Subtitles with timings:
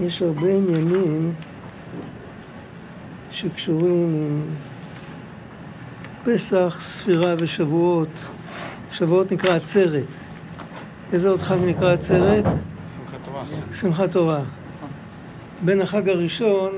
[0.00, 1.32] יש הרבה עניינים
[3.30, 4.42] שקשורים עם
[6.24, 8.08] פסח, ספירה ושבועות.
[8.92, 10.06] שבועות נקרא עצרת.
[11.12, 12.44] איזה עוד חג נקרא עצרת?
[12.94, 13.44] שמחת תורה.
[13.74, 14.42] שמחת תורה.
[15.64, 16.72] בין החג הראשון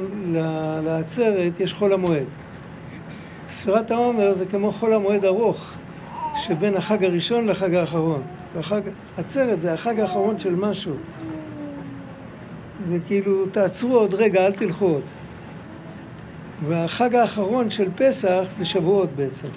[0.84, 2.26] לעצרת יש חול המועד.
[3.50, 5.72] ספירת העומר זה כמו חול המועד ארוך
[6.46, 8.22] שבין החג הראשון לחג האחרון.
[8.58, 8.80] החג,
[9.18, 10.94] עצרת זה החג האחרון של משהו.
[12.88, 15.02] זה כאילו, תעצרו עוד רגע, אל תלכו עוד.
[16.68, 19.48] והחג האחרון של פסח זה שבועות בעצם.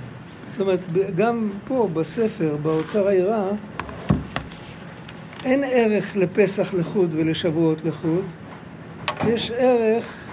[0.51, 0.79] זאת אומרת,
[1.15, 3.49] גם פה בספר, באוצר העירה,
[5.45, 8.23] אין ערך לפסח לחוד ולשבועות לחוד.
[9.27, 10.27] יש ערך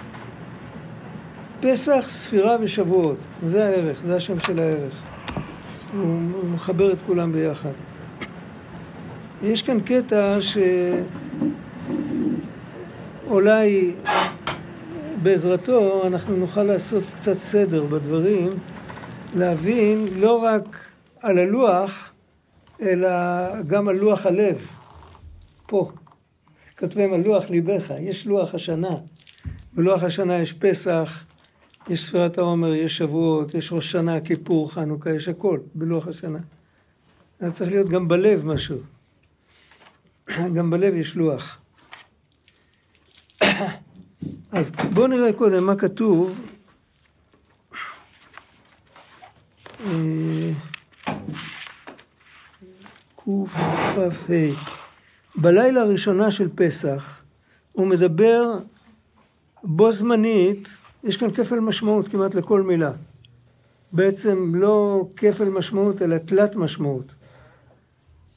[1.61, 3.17] פסח, ספירה ושבועות.
[3.47, 5.01] זה הערך, זה השם של הערך.
[5.93, 6.19] הוא
[6.53, 7.69] מחבר את כולם ביחד.
[9.43, 10.37] יש כאן קטע
[13.27, 13.91] שאולי
[15.23, 18.49] בעזרתו אנחנו נוכל לעשות קצת סדר בדברים,
[19.37, 20.87] להבין לא רק
[21.19, 22.13] על הלוח,
[22.81, 23.09] אלא
[23.61, 24.67] גם על לוח הלב.
[25.67, 25.91] פה,
[26.79, 28.95] כותבים על לוח ליבך, יש לוח השנה.
[29.73, 31.23] בלוח השנה יש פסח,
[31.89, 36.39] יש ספירת העומר, יש שבועות, יש ראש שנה, כיפור, חנוכה, יש הכל בלוח השנה.
[37.39, 38.77] זה צריך להיות גם בלב משהו.
[40.49, 41.57] גם בלב יש לוח.
[44.51, 46.47] אז בואו נראה קודם מה כתוב.
[49.85, 50.51] אה,
[53.15, 54.07] קכ"ה
[55.35, 57.21] בלילה הראשונה של פסח
[57.71, 58.59] הוא מדבר
[59.63, 60.67] בו זמנית,
[61.03, 62.91] יש כאן כפל משמעות כמעט לכל מילה.
[63.91, 67.05] בעצם לא כפל משמעות אלא תלת משמעות.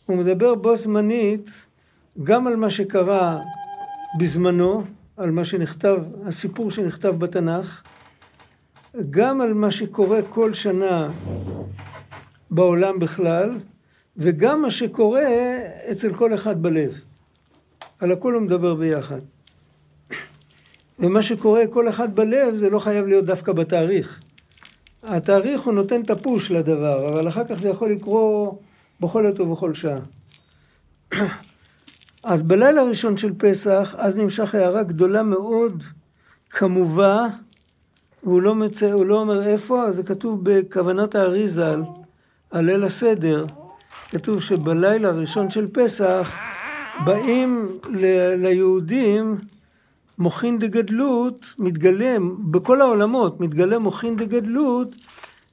[0.06, 1.50] הוא מדבר בו זמנית
[2.22, 3.40] גם על מה שקרה
[4.18, 4.84] בזמנו,
[5.16, 7.82] על מה שנכתב, הסיפור שנכתב בתנ"ך,
[9.10, 11.08] גם על מה שקורה כל שנה
[12.50, 13.58] בעולם בכלל,
[14.16, 15.22] וגם מה שקורה
[15.92, 17.00] אצל כל אחד בלב.
[18.00, 19.20] על הכל הוא מדבר ביחד.
[20.98, 24.20] ומה שקורה כל אחד בלב זה לא חייב להיות דווקא בתאריך.
[25.02, 28.60] התאריך הוא נותן את הפוש לדבר, אבל אחר כך זה יכול לקרות
[29.00, 29.98] בכל עת ובכל שעה.
[32.24, 35.82] אז בלילה הראשון של פסח, אז נמשך הערה גדולה מאוד,
[36.50, 37.28] כמובן,
[38.22, 41.82] והוא לא, מצא, לא אומר איפה, אז זה כתוב בכוונת האריזל,
[42.50, 43.44] על ליל הסדר,
[44.10, 46.36] כתוב שבלילה הראשון של פסח,
[47.04, 49.38] באים ל- ליהודים
[50.18, 54.88] מוחין דגדלות, מתגלם, בכל העולמות מתגלה מוחין דגדלות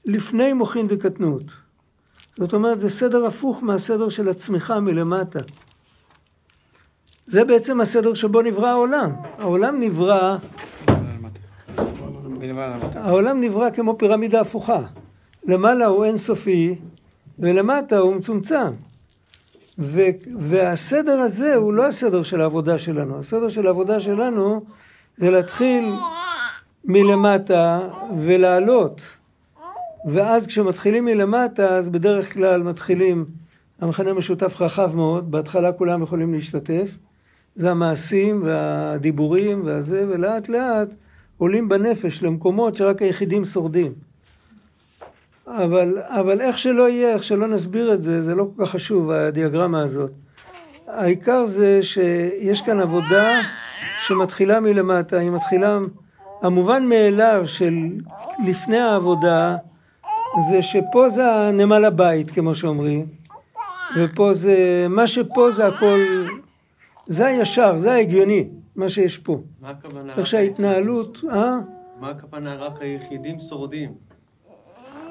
[0.05, 1.43] לפני מוחין דקטנות.
[2.37, 5.39] זאת אומרת, זה סדר הפוך מהסדר של הצמיחה מלמטה.
[7.31, 9.11] זה בעצם הסדר שבו נברא העולם.
[9.37, 10.37] העולם נברא...
[12.95, 14.79] העולם נברא כמו פירמידה הפוכה.
[15.43, 16.75] למעלה הוא אינסופי
[17.39, 18.71] ולמטה הוא מצומצם.
[19.79, 20.01] ו-
[20.39, 23.19] והסדר הזה הוא לא הסדר של העבודה שלנו.
[23.19, 24.61] הסדר של העבודה שלנו
[25.17, 25.89] זה להתחיל
[26.85, 27.79] מלמטה
[28.17, 29.01] ולעלות.
[30.05, 33.25] ואז כשמתחילים מלמטה, אז בדרך כלל מתחילים,
[33.81, 36.97] המכנה משותף רחב מאוד, בהתחלה כולם יכולים להשתתף.
[37.55, 40.87] זה המעשים והדיבורים והזה, ולאט לאט
[41.37, 43.93] עולים בנפש למקומות שרק היחידים שורדים.
[45.47, 49.11] אבל, אבל איך שלא יהיה, איך שלא נסביר את זה, זה לא כל כך חשוב,
[49.11, 50.11] הדיאגרמה הזאת.
[50.87, 53.39] העיקר זה שיש כאן עבודה
[54.07, 55.79] שמתחילה מלמטה, היא מתחילה,
[56.41, 57.73] המובן מאליו של
[58.47, 59.55] לפני העבודה,
[60.49, 63.05] זה שפה זה הנמל הבית, כמו שאומרים,
[63.97, 65.99] ופה זה, מה שפה זה הכל
[67.07, 69.41] זה הישר, זה ההגיוני, מה שיש פה.
[69.61, 70.13] מה הכוונה?
[70.17, 71.59] איך שההתנהלות, אה?
[71.99, 73.93] מה הכוונה רק היחידים שורדים?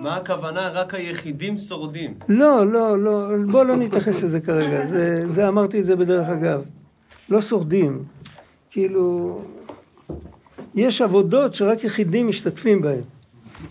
[0.01, 2.15] מה הכוונה רק היחידים שורדים?
[2.29, 6.65] לא, לא, לא, בוא לא נתייחס לזה כרגע, זה, זה אמרתי את זה בדרך אגב.
[7.29, 8.05] לא שורדים,
[8.71, 9.39] כאילו,
[10.75, 13.01] יש עבודות שרק יחידים משתתפים בהן.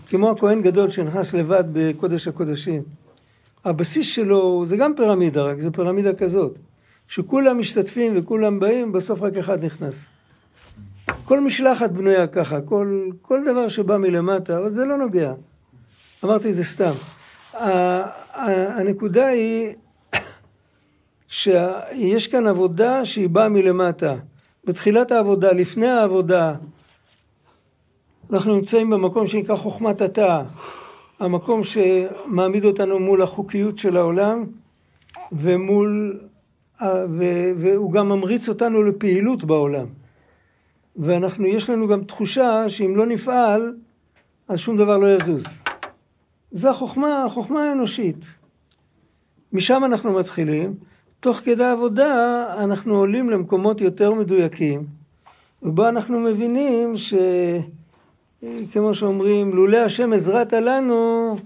[0.08, 2.82] כמו הכהן גדול שנכנס לבד בקודש הקודשים.
[3.64, 6.58] הבסיס שלו זה גם פירמידה, רק זה פירמידה כזאת.
[7.10, 10.06] שכולם משתתפים וכולם באים, בסוף רק אחד נכנס.
[11.24, 15.32] כל משלחת בנויה ככה, כל, כל דבר שבא מלמטה, אבל זה לא נוגע.
[16.24, 16.90] אמרתי זה סתם.
[18.76, 19.74] הנקודה היא
[21.28, 24.14] שיש כאן עבודה שהיא באה מלמטה.
[24.64, 26.54] בתחילת העבודה, לפני העבודה,
[28.32, 30.42] אנחנו נמצאים במקום שנקרא חוכמת התא,
[31.20, 34.44] המקום שמעמיד אותנו מול החוקיות של העולם
[35.32, 36.20] ומול
[37.56, 39.86] והוא גם ממריץ אותנו לפעילות בעולם.
[40.96, 43.74] ואנחנו, יש לנו גם תחושה שאם לא נפעל,
[44.48, 45.44] אז שום דבר לא יזוז.
[46.52, 48.24] זו החוכמה, החוכמה האנושית.
[49.52, 50.74] משם אנחנו מתחילים.
[51.20, 54.86] תוך כדי עבודה אנחנו עולים למקומות יותר מדויקים,
[55.62, 57.14] ובו אנחנו מבינים ש...
[58.72, 61.36] כמו שאומרים, לולא השם עזרת לנו,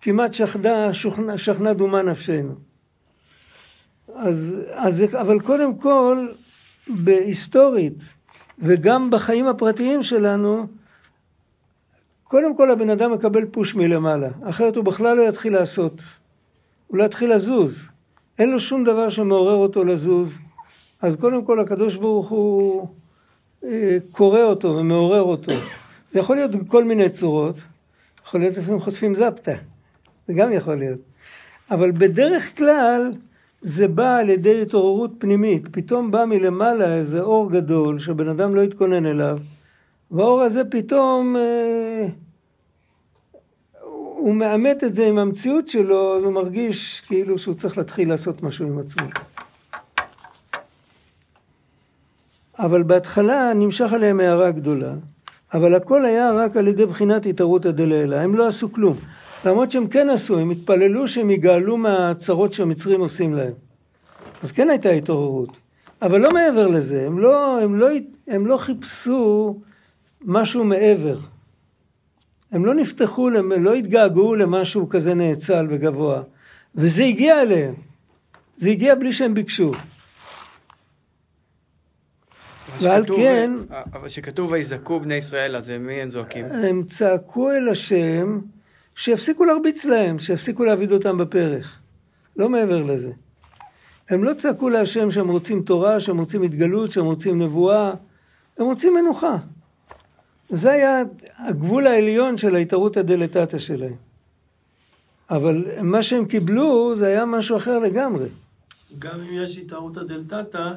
[0.00, 2.54] כמעט שכנה, שכנה, שכנה דומה נפשנו.
[4.14, 6.28] אז, אז, אבל קודם כל,
[6.88, 7.98] בהיסטורית,
[8.58, 10.66] וגם בחיים הפרטיים שלנו,
[12.24, 16.02] קודם כל הבן אדם מקבל פוש מלמעלה, אחרת הוא בכלל לא יתחיל לעשות.
[16.86, 17.88] הוא לא יתחיל לזוז.
[18.38, 20.34] אין לו שום דבר שמעורר אותו לזוז.
[21.02, 22.88] אז קודם כל הקדוש ברוך הוא
[23.64, 25.52] אה, קורא אותו ומעורר אותו.
[26.12, 27.56] זה יכול להיות בכל מיני צורות.
[28.26, 29.52] יכול להיות לפעמים חוטפים זפטה.
[30.28, 31.00] זה גם יכול להיות.
[31.70, 33.12] אבל בדרך כלל
[33.66, 35.68] זה בא על ידי התעוררות פנימית.
[35.70, 39.38] פתאום בא מלמעלה איזה אור גדול שבן אדם לא התכונן אליו,
[40.10, 42.06] והאור הזה פתאום, אה,
[44.16, 48.42] הוא מאמת את זה עם המציאות שלו, אז הוא מרגיש כאילו שהוא צריך להתחיל לעשות
[48.42, 49.06] משהו עם עצמו.
[52.58, 54.94] אבל בהתחלה נמשך עליהם הערה גדולה,
[55.54, 58.96] אבל הכל היה רק על ידי בחינת התערותא דלעילא, הם לא עשו כלום.
[59.46, 63.52] למרות שהם כן עשו, הם התפללו שהם יגאלו מהצרות שהמצרים עושים להם.
[64.42, 65.56] אז כן הייתה התעוררות.
[66.02, 67.88] אבל לא מעבר לזה, הם לא, הם לא,
[68.28, 69.60] הם לא חיפשו
[70.20, 71.18] משהו מעבר.
[72.52, 76.22] הם לא נפתחו, הם לא התגעגעו למשהו כזה נאצל וגבוה.
[76.74, 77.74] וזה הגיע אליהם.
[78.56, 79.72] זה הגיע בלי שהם ביקשו.
[82.80, 83.52] ועל כן...
[83.92, 86.44] אבל כשכתוב ויזעקו בני ישראל, אז מי הם זועקים?
[86.44, 88.40] הם צעקו אל השם
[88.94, 91.78] שיפסיקו להרביץ להם, שיפסיקו להעביד אותם בפרך.
[92.36, 93.12] לא מעבר לזה.
[94.08, 97.92] הם לא צעקו להשם שהם רוצים תורה, שהם רוצים התגלות, שהם רוצים נבואה,
[98.58, 99.36] הם רוצים מנוחה.
[100.50, 101.02] זה היה
[101.36, 103.94] הגבול העליון של ההתערותא דלתתא שלהם.
[105.30, 108.28] אבל מה שהם קיבלו זה היה משהו אחר לגמרי.
[108.98, 110.72] גם אם יש התערותא דלתתא,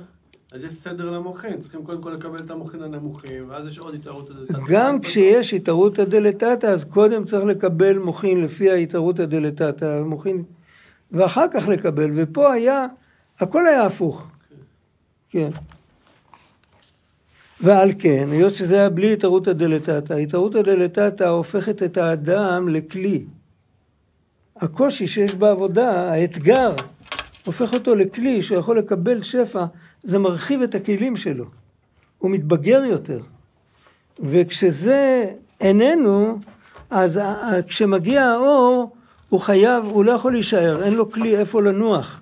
[0.52, 4.34] אז יש סדר למוחין, צריכים קודם כל לקבל את המוחין הנמוכים, ואז יש עוד התערותא
[4.34, 4.60] דלתתא.
[4.70, 10.44] גם כשיש התערותא דלתתא, אז קודם צריך לקבל מוחין לפי ההתערותא דלתתא, מוחין,
[11.12, 12.86] ואחר כך לקבל, ופה היה,
[13.40, 14.28] הכל היה הפוך.
[15.30, 15.50] כן.
[17.62, 23.26] ועל כן, היות שזה היה בלי התערותא דלתתא, התערותא דלתתא הופכת את האדם לכלי.
[24.58, 26.76] הקושי שיש בעבודה, האתגר,
[27.46, 29.66] הופך אותו לכלי שיכול לקבל שפע,
[30.04, 31.46] זה מרחיב את הכלים שלו.
[32.18, 33.20] הוא מתבגר יותר.
[34.20, 35.26] וכשזה
[35.62, 36.40] איננו,
[36.90, 37.20] אז
[37.68, 38.96] כשמגיע האור,
[39.30, 42.22] הוא חייב, הוא לא יכול להישאר, אין לו כלי איפה לנוח.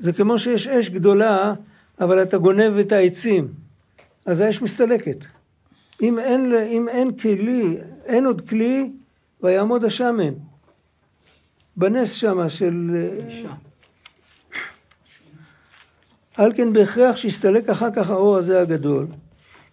[0.00, 1.54] זה כמו שיש אש גדולה,
[2.00, 3.48] אבל אתה גונב את העצים.
[4.26, 5.24] אז האש מסתלקת.
[6.02, 8.90] אם אין, אם אין כלי, אין עוד כלי,
[9.42, 10.34] ויעמוד השמן.
[11.76, 13.06] בנס שמה של...
[13.28, 13.52] אישה.
[16.36, 19.06] על כן בהכרח שיסתלק אחר כך האור הזה הגדול,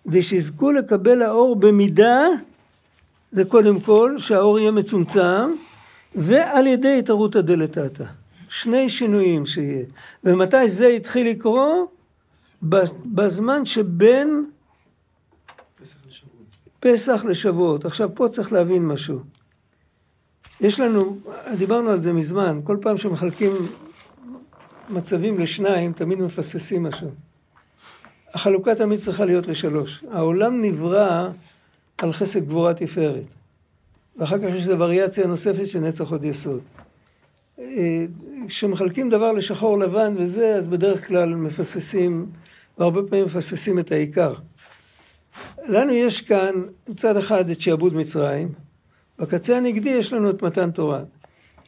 [0.04, 2.20] כדי שיזכו לקבל האור במידה,
[3.32, 5.52] זה קודם כל שהאור יהיה מצומצם,
[6.16, 8.04] ועל ידי התערותא דלתתא.
[8.50, 9.86] שני שינויים שיהיה.
[10.24, 11.92] ומתי זה התחיל לקרות?
[13.06, 14.46] בזמן שבין
[16.80, 17.86] פסח לשבועות.
[17.86, 19.20] עכשיו פה צריך להבין משהו.
[20.62, 21.18] יש לנו,
[21.58, 23.52] דיברנו על זה מזמן, כל פעם שמחלקים
[24.92, 27.10] מצבים לשניים, תמיד מפספסים משהו.
[28.34, 30.04] החלוקה תמיד צריכה להיות לשלוש.
[30.12, 31.30] העולם נברא
[31.98, 33.24] על חסד גבורה תפארת.
[34.18, 36.60] ואחר כך יש איזו וריאציה נוספת של נצח עוד יסוד.
[37.60, 38.06] אה,
[38.48, 42.26] כשמחלקים דבר לשחור לבן וזה, אז בדרך כלל מפספסים,
[42.78, 44.34] והרבה פעמים מפספסים את העיקר.
[45.68, 46.52] לנו יש כאן
[46.90, 48.50] מצד אחד את שעבוד מצרים,
[49.20, 51.02] בקצה הנגדי יש לנו את מתן תורה.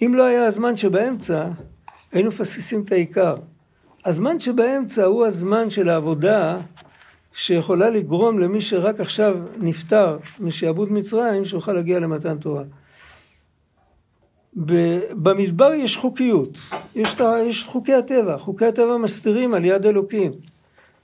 [0.01, 1.47] אם לא היה הזמן שבאמצע,
[2.13, 3.35] היינו מפספסים את העיקר.
[4.05, 6.59] הזמן שבאמצע הוא הזמן של העבודה
[7.33, 12.63] שיכולה לגרום למי שרק עכשיו נפטר משעבוד מצרים, שיוכל להגיע למתן תורה.
[15.11, 16.57] במדבר יש חוקיות,
[16.95, 17.15] יש,
[17.47, 20.31] יש חוקי הטבע, חוקי הטבע מסתירים על יד אלוקים.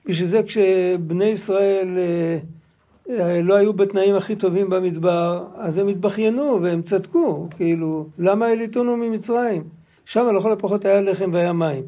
[0.05, 2.39] בשביל זה כשבני ישראל אה,
[3.09, 8.97] אה, לא היו בתנאים הכי טובים במדבר, אז הם התבכיינו והם צדקו, כאילו, למה העליתונו
[8.97, 9.78] ממצרים?
[10.09, 11.83] שם לכל הפחות היה לחם והיה מים.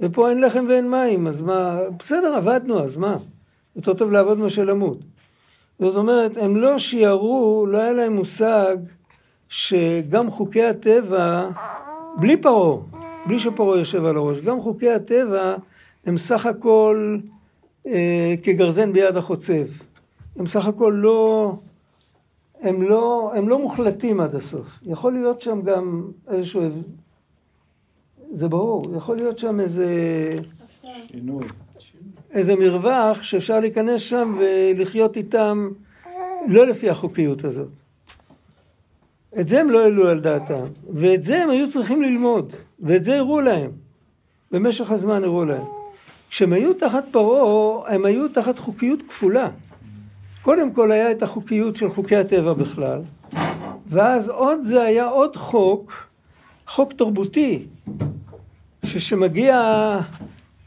[0.00, 3.16] ופה אין לחם ואין מים, אז מה, בסדר, עבדנו, אז מה?
[3.76, 4.98] יותר טוב לעבוד מאשר למות.
[5.78, 8.76] זאת אומרת, הם לא שיערו, לא היה להם מושג
[9.48, 11.48] שגם חוקי הטבע,
[12.16, 12.78] בלי פרעה,
[13.26, 15.56] בלי שפרעה יושב על הראש, גם חוקי הטבע
[16.06, 17.18] הם סך הכל
[17.86, 19.66] אה, כגרזן ביד החוצב.
[20.36, 21.52] הם סך הכל לא,
[22.60, 24.78] הם לא, הם לא מוחלטים עד הסוף.
[24.82, 26.62] יכול להיות שם גם איזשהו,
[28.32, 29.86] זה ברור, יכול להיות שם איזה,
[31.06, 31.44] שינוי.
[32.30, 35.68] איזה מרווח שאפשר להיכנס שם ולחיות איתם
[36.48, 37.68] לא לפי החוקיות הזאת.
[39.40, 43.18] את זה הם לא העלו על דעתם, ואת זה הם היו צריכים ללמוד, ואת זה
[43.18, 43.70] הראו להם.
[44.50, 45.64] במשך הזמן הראו להם.
[46.30, 49.50] כשהם היו תחת פרעה, הם היו תחת חוקיות כפולה.
[50.42, 53.00] קודם כל היה את החוקיות של חוקי הטבע בכלל,
[53.86, 55.92] ואז עוד זה היה עוד חוק,
[56.66, 57.66] חוק תרבותי,
[58.84, 59.60] שכשמגיע,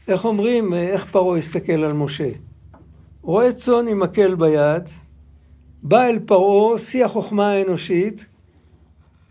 [0.08, 2.30] איך אומרים, איך פרעה הסתכל על משה?
[3.22, 4.82] רואה צאן עם מקל ביד,
[5.82, 8.26] בא אל פרעה, שיא החוכמה האנושית,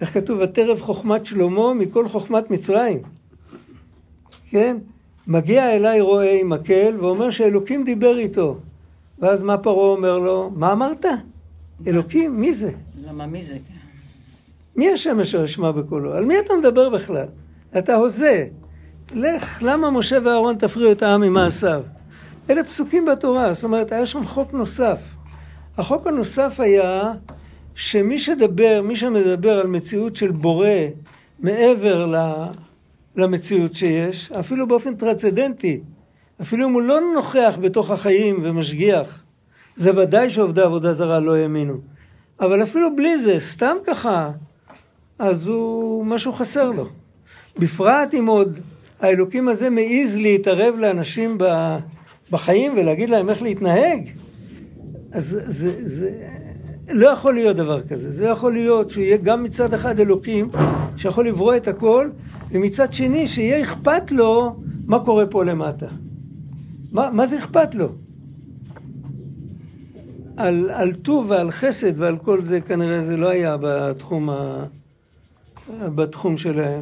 [0.01, 0.39] איך כתוב?
[0.41, 3.01] ותרב חוכמת שלמה מכל חוכמת מצרים.
[4.49, 4.77] כן?
[5.27, 8.57] מגיע אליי רועה עם מקל ואומר שאלוקים דיבר איתו.
[9.19, 10.51] ואז מה פרעה אומר לו?
[10.55, 11.05] מה אמרת?
[11.87, 12.41] אלוקים?
[12.41, 12.71] מי זה?
[13.05, 13.57] למה מי זה?
[14.75, 16.13] מי השם אשר אשמע בקולו?
[16.13, 17.27] על מי אתה מדבר בכלל?
[17.77, 18.47] אתה הוזה.
[19.11, 21.83] לך, למה משה ואהרון תפריעו את העם ממעשיו?
[22.49, 25.15] אלה פסוקים בתורה, זאת אומרת, היה שם חוק נוסף.
[25.77, 27.11] החוק הנוסף היה
[27.75, 30.67] שמי שדבר, מי שמדבר על מציאות של בורא
[31.39, 32.13] מעבר
[33.15, 35.81] למציאות שיש, אפילו באופן טרצדנטי,
[36.41, 39.23] אפילו אם הוא לא נוכח בתוך החיים ומשגיח,
[39.75, 41.77] זה ודאי שעובדי עבודה זרה לא האמינו.
[42.39, 44.31] אבל אפילו בלי זה, סתם ככה,
[45.19, 46.85] אז הוא, משהו חסר לו.
[47.59, 48.59] בפרט אם עוד
[49.03, 51.37] האלוקים הזה מעז להתערב לאנשים
[52.31, 54.09] בחיים ולהגיד להם איך להתנהג,
[55.11, 56.09] אז זה, זה, זה
[56.89, 58.11] לא יכול להיות דבר כזה.
[58.11, 60.49] זה יכול להיות שהוא יהיה גם מצד אחד אלוקים,
[60.97, 62.09] שיכול לברוא את הכל,
[62.51, 64.55] ומצד שני שיהיה אכפת לו
[64.85, 65.87] מה קורה פה למטה.
[66.91, 67.89] מה, מה זה אכפת לו?
[70.37, 74.65] על, על טוב ועל חסד ועל כל זה כנראה זה לא היה בתחום, ה,
[75.95, 76.81] בתחום שלהם.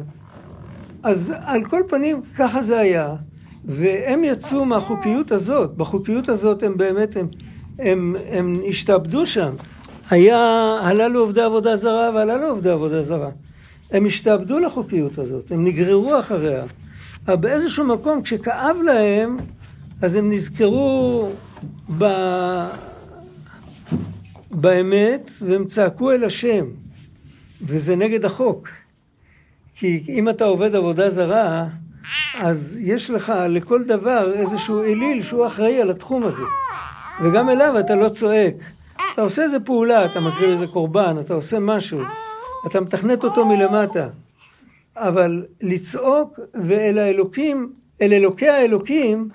[1.02, 3.14] אז על כל פנים ככה זה היה,
[3.64, 7.28] והם יצאו מהחוקיות הזאת, בחוקיות הזאת הם באמת, הם,
[7.78, 9.54] הם, הם השתעבדו שם.
[10.10, 10.38] היה,
[10.82, 13.30] הללו עובדי עבודה זרה והללו עובדי עבודה זרה.
[13.90, 16.64] הם השתעבדו לחוקיות הזאת, הם נגררו אחריה.
[17.26, 19.36] אבל באיזשהו מקום, כשכאב להם,
[20.02, 21.28] אז הם נזכרו
[21.98, 22.04] ב...
[24.50, 26.66] באמת, והם צעקו אל השם,
[27.62, 28.68] וזה נגד החוק.
[29.82, 31.66] כי אם אתה עובד עבודה זרה,
[32.40, 36.42] אז יש לך לכל דבר איזשהו אליל שהוא אחראי על התחום הזה.
[37.24, 38.54] וגם אליו אתה לא צועק.
[39.14, 42.00] אתה עושה איזה פעולה, אתה מקריב איזה קורבן, אתה עושה משהו,
[42.66, 44.08] אתה מתכנת אותו מלמטה.
[44.96, 47.72] אבל לצעוק ואל האלוקים,
[48.02, 49.28] אל אלוקי האלוקים,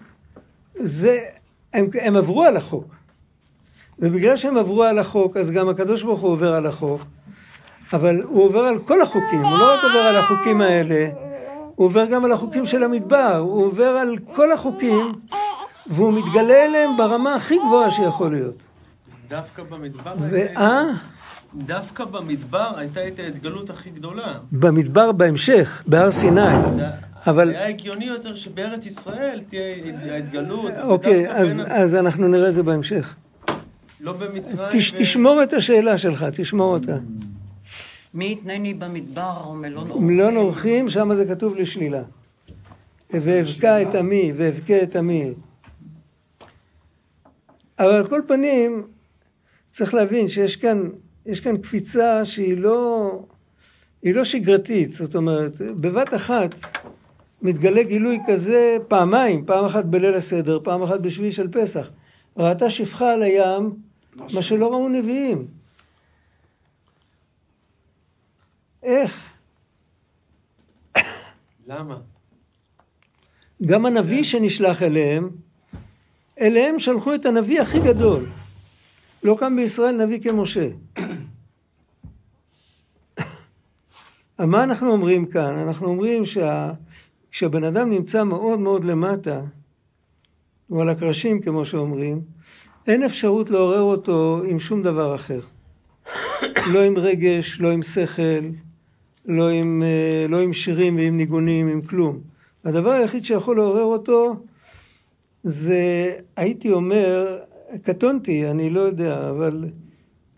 [0.76, 1.20] זה,
[1.74, 2.96] הם, הם עברו על החוק.
[4.00, 7.17] ובגלל שהם עברו על החוק, אז גם הקדוש ברוך הוא עובר על החוק.
[7.94, 11.10] אבל הוא עובר על כל החוקים, הוא לא רק עובר על החוקים האלה,
[11.76, 15.12] הוא עובר גם על החוקים של המדבר, הוא עובר על כל החוקים,
[15.88, 18.56] והוא מתגלה אליהם ברמה הכי גבוהה שיכול להיות.
[19.30, 20.82] דווקא במדבר ואה?
[21.56, 24.34] דווקא במדבר הייתה את ההתגלות הכי גדולה.
[24.52, 26.42] במדבר בהמשך, בהר סיני.
[27.28, 30.72] אבל, היה הגיוני יותר שבארץ ישראל תהיה ההתגלות.
[30.84, 33.16] אוקיי, אז, בין אז אנחנו נראה את זה בהמשך.
[34.02, 34.80] לא במצרים.
[34.80, 36.98] תש, ו- תשמור את השאלה שלך, תשמור אותה.
[38.18, 42.04] מי יתנני במדבר ומלון מלון אורחים, שם זה כתוב לשלילה.
[43.10, 45.34] ואבקע את עמי, ואבכה את עמי.
[47.80, 48.88] אבל על כל פנים,
[49.70, 50.90] צריך להבין שיש כאן,
[51.26, 53.12] יש כאן קפיצה שהיא לא,
[54.02, 54.92] היא לא שגרתית.
[54.92, 56.56] זאת אומרת, בבת אחת
[57.42, 61.90] מתגלה גילוי כזה פעמיים, פעם אחת בליל הסדר, פעם אחת בשביעי של פסח.
[62.38, 63.74] ראתה שפחה על הים,
[64.16, 65.57] מה שלא ראו נביאים.
[68.88, 69.34] איך?
[71.68, 71.98] למה?
[73.66, 75.30] גם הנביא שנשלח אליהם,
[76.42, 78.26] אליהם שלחו את הנביא הכי גדול.
[79.24, 80.70] לא קם בישראל נביא כמשה.
[84.40, 85.58] מה אנחנו אומרים כאן?
[85.58, 89.42] אנחנו אומרים שכשהבן אדם נמצא מאוד מאוד למטה,
[90.68, 92.22] הוא על הקרשים כמו שאומרים,
[92.88, 95.40] אין אפשרות לעורר אותו עם שום דבר אחר.
[96.74, 98.50] לא עם רגש, לא עם שכל,
[99.28, 102.20] לא עם, אה, לא עם שירים ועם ניגונים, עם כלום.
[102.66, 104.36] הדבר היחיד שיכול לעורר אותו
[105.44, 107.40] זה, הייתי אומר,
[107.84, 109.66] קטונתי, אני לא יודע, אבל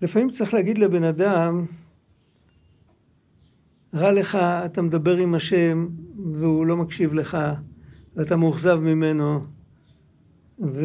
[0.01, 1.65] לפעמים צריך להגיד לבן אדם,
[3.93, 5.87] רע לך, אתה מדבר עם השם
[6.33, 7.37] והוא לא מקשיב לך,
[8.15, 9.39] ואתה מאוכזב ממנו,
[10.59, 10.75] והוא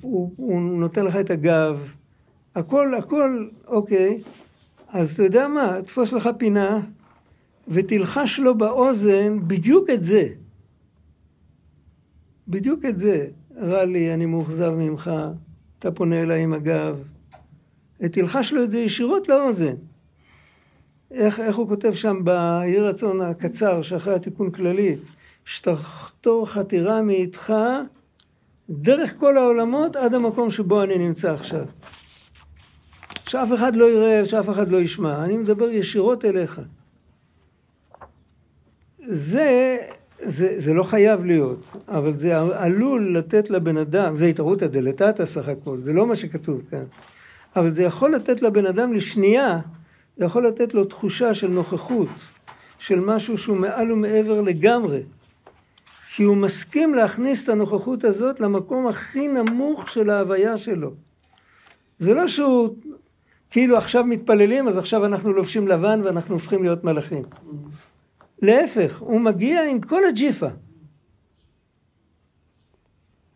[0.00, 1.94] הוא, הוא נותן לך את הגב,
[2.54, 4.20] הכל, הכל, אוקיי,
[4.92, 6.80] אז אתה יודע מה, תפוס לך פינה
[7.68, 10.28] ותלחש לו באוזן בדיוק את זה.
[12.48, 13.26] בדיוק את זה.
[13.56, 15.10] רע לי, אני מאוכזב ממך,
[15.78, 17.08] אתה פונה אליי עם הגב.
[17.98, 19.74] תלחש לו את זה ישירות לאוזן.
[21.10, 24.96] איך, איך הוא כותב שם ביהי רצון הקצר שאחרי התיקון כללי,
[25.44, 27.54] שתחתור חתירה מאיתך
[28.70, 31.64] דרך כל העולמות עד המקום שבו אני נמצא עכשיו.
[33.32, 35.24] שאף אחד לא יראה, שאף אחד לא ישמע.
[35.24, 36.60] אני מדבר ישירות אליך.
[39.04, 39.78] זה,
[40.22, 41.58] זה, זה לא חייב להיות,
[41.88, 46.62] אבל זה עלול לתת לבן אדם, זה התערותא דלתתא סך הכל, זה לא מה שכתוב
[46.70, 46.84] כאן,
[47.56, 49.60] אבל זה יכול לתת לבן אדם לשנייה,
[50.16, 52.08] זה יכול לתת לו תחושה של נוכחות,
[52.78, 55.02] של משהו שהוא מעל ומעבר לגמרי.
[56.14, 60.90] כי הוא מסכים להכניס את הנוכחות הזאת למקום הכי נמוך של ההוויה שלו.
[61.98, 62.74] זה לא שהוא
[63.52, 67.22] כאילו עכשיו מתפללים, אז עכשיו אנחנו לובשים לבן ואנחנו הופכים להיות מלאכים.
[68.42, 70.46] להפך, הוא מגיע עם כל הג'יפה.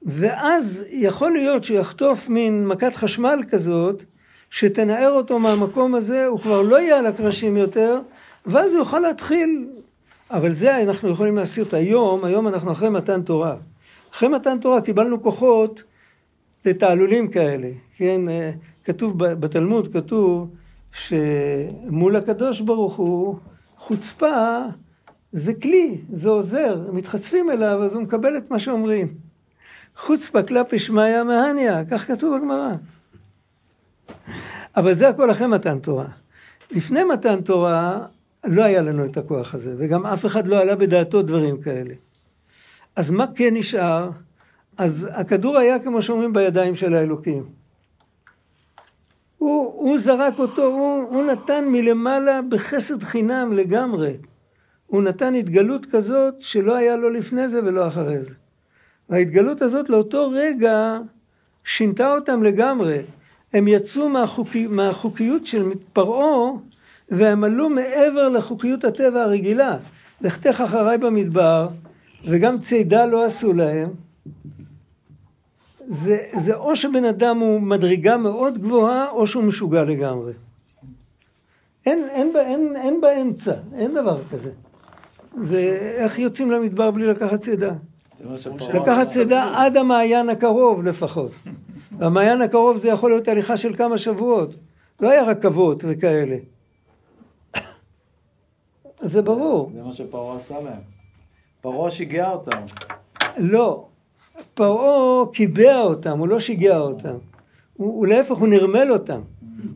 [0.02, 4.02] ואז יכול להיות שהוא יחטוף מין מכת חשמל כזאת,
[4.50, 8.00] שתנער אותו מהמקום הזה, הוא כבר לא יהיה על הקרשים יותר,
[8.46, 9.68] ואז הוא יכול להתחיל,
[10.30, 13.56] אבל זה אנחנו יכולים להסיר את היום, היום אנחנו אחרי מתן תורה.
[14.12, 15.82] אחרי מתן תורה קיבלנו כוחות
[16.64, 18.20] לתעלולים כאלה, כן,
[18.86, 20.50] כתוב בתלמוד, כתוב
[20.92, 23.36] שמול הקדוש ברוך הוא,
[23.78, 24.58] חוצפה
[25.32, 29.14] זה כלי, זה עוזר, מתחצפים אליו, אז הוא מקבל את מה שאומרים.
[29.96, 32.72] חוצפה כלפי שמיא מהניה, כך כתוב בגמרא.
[34.76, 36.06] אבל זה הכל אחרי מתן תורה.
[36.70, 38.06] לפני מתן תורה
[38.44, 41.94] לא היה לנו את הכוח הזה, וגם אף אחד לא עלה בדעתו דברים כאלה.
[42.96, 44.10] אז מה כן נשאר?
[44.78, 47.55] אז הכדור היה, כמו שאומרים, בידיים של האלוקים.
[49.38, 54.16] הוא, הוא זרק אותו, הוא, הוא נתן מלמעלה בחסד חינם לגמרי.
[54.86, 58.34] הוא נתן התגלות כזאת שלא היה לו לפני זה ולא אחרי זה.
[59.08, 60.99] וההתגלות הזאת לאותו רגע
[61.64, 63.02] שינתה אותם לגמרי.
[63.52, 66.50] הם יצאו מהחוקי, מהחוקיות של פרעה
[67.08, 69.76] והם עלו מעבר לחוקיות הטבע הרגילה.
[70.20, 71.68] לכתך אחריי במדבר,
[72.25, 74.05] וגם צידה לא עשו להם.
[75.88, 80.32] זה, זה או שבן אדם הוא מדרגה מאוד גבוהה, או שהוא משוגע לגמרי.
[81.86, 84.50] אין, אין, אין, אין באמצע, אין דבר כזה.
[85.40, 85.58] זה
[85.96, 87.72] איך יוצאים למדבר בלי לקחת צידה.
[88.75, 91.32] לקחת צידה עד המעיין הקרוב לפחות.
[91.99, 94.54] והמעיין הקרוב זה יכול להיות הליכה של כמה שבועות.
[95.00, 96.36] לא היה רכבות וכאלה.
[99.00, 99.70] זה ברור.
[99.75, 100.80] זה מה שפרעה עשה להם.
[101.60, 102.60] פרעה שיגע אותם.
[103.38, 103.86] לא,
[104.54, 107.14] פרעה קיבע אותם, הוא לא שיגע אותם.
[107.76, 109.20] הוא, הוא להפך, הוא נרמל אותם.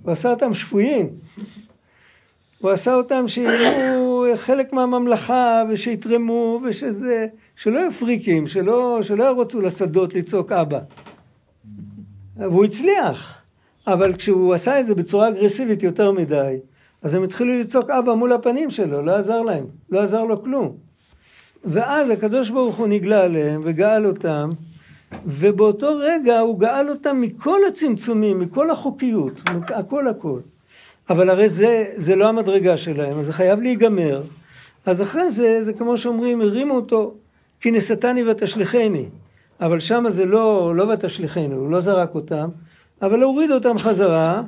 [0.03, 1.11] הוא עשה אותם שפויים.
[2.61, 10.15] הוא עשה אותם שיהיו חלק מהממלכה ושיתרמו ושזה, שלא יהיו פריקים, שלא, שלא ירוצו לשדות
[10.15, 10.79] לצעוק אבא.
[12.37, 13.39] והוא הצליח,
[13.87, 16.57] אבל כשהוא עשה את זה בצורה אגרסיבית יותר מדי,
[17.03, 20.90] אז הם התחילו לצעוק אבא מול הפנים שלו, לא עזר להם, לא עזר לו כלום.
[21.65, 24.51] ואז הקדוש ברוך הוא נגלה עליהם וגאל אותם,
[25.27, 30.41] ובאותו רגע הוא גאל אותם מכל הצמצומים, מכל החוקיות, הכל הכל.
[31.11, 34.23] אבל הרי זה, זה לא המדרגה שלהם, אז זה חייב להיגמר.
[34.87, 37.15] אז אחרי זה, זה כמו שאומרים, הרימו אותו,
[37.61, 39.07] כי נשאתני ותשליכני.
[39.61, 42.49] אבל שם זה לא, לא ותשליכני, הוא לא זרק אותם,
[43.03, 44.43] אבל הוריד אותם חזרה,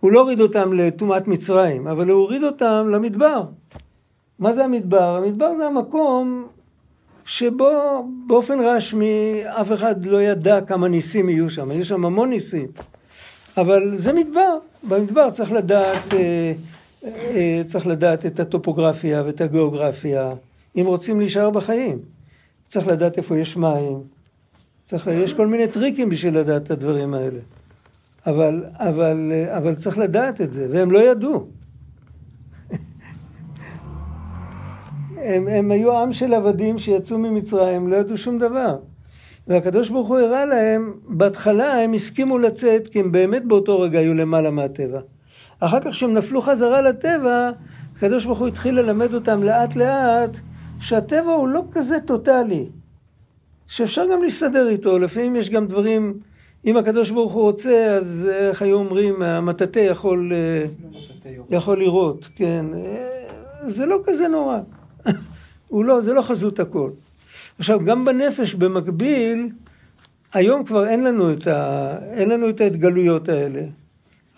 [0.00, 3.42] הוא לא הוריד אותם לטומאת מצרים, אבל הוא הוריד אותם למדבר.
[4.38, 5.16] מה זה המדבר?
[5.16, 6.46] המדבר זה המקום
[7.24, 12.66] שבו באופן רשמי אף אחד לא ידע כמה ניסים יהיו שם, היו שם המון ניסים.
[13.56, 14.58] אבל זה מדבר,
[14.88, 16.52] במדבר צריך לדעת, אה,
[17.04, 20.34] אה, צריך לדעת את הטופוגרפיה ואת הגיאוגרפיה,
[20.76, 21.98] אם רוצים להישאר בחיים.
[22.68, 24.00] צריך לדעת איפה יש מים,
[24.82, 27.38] צריך, יש כל מיני טריקים בשביל לדעת את הדברים האלה.
[28.26, 31.46] אבל, אבל, אה, אבל צריך לדעת את זה, והם לא ידעו.
[35.24, 38.76] הם, הם היו עם של עבדים שיצאו ממצרים, לא ידעו שום דבר.
[39.46, 44.14] והקדוש ברוך הוא הראה להם, בהתחלה הם הסכימו לצאת, כי הם באמת באותו רגע היו
[44.14, 45.00] למעלה מהטבע.
[45.60, 47.50] אחר כך כשהם נפלו חזרה לטבע,
[47.96, 50.36] הקדוש ברוך הוא התחיל ללמד אותם לאט לאט,
[50.80, 52.66] שהטבע הוא לא כזה טוטאלי,
[53.66, 56.14] שאפשר גם להסתדר איתו, לפעמים יש גם דברים,
[56.64, 60.32] אם הקדוש ברוך הוא רוצה, אז איך היו אומרים, המטאטא יכול,
[61.50, 62.66] יכול לראות, כן,
[63.68, 64.58] זה לא כזה נורא.
[65.68, 66.90] הוא לא, זה לא חזות הכל.
[67.58, 69.48] עכשיו, גם בנפש במקביל,
[70.32, 73.62] היום כבר אין לנו את, ה, אין לנו את ההתגלויות האלה,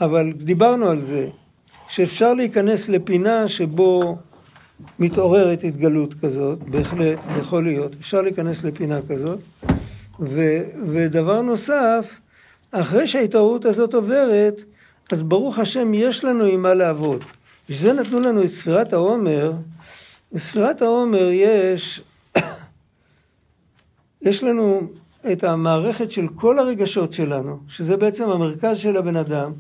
[0.00, 1.28] אבל דיברנו על זה,
[1.88, 4.18] שאפשר להיכנס לפינה שבו
[4.98, 9.38] מתעוררת התגלות כזאת, בהחלט, יכול להיות, אפשר להיכנס לפינה כזאת.
[10.20, 12.20] ו, ודבר נוסף,
[12.70, 14.60] אחרי שההתעוררות הזאת עוברת,
[15.12, 17.24] אז ברוך השם יש לנו עם מה לעבוד.
[17.68, 19.52] בשביל זה נתנו לנו את ספירת העומר.
[20.32, 22.02] בספירת העומר יש,
[24.22, 24.82] יש לנו
[25.32, 29.52] את המערכת של כל הרגשות שלנו, שזה בעצם המרכז של הבן אדם.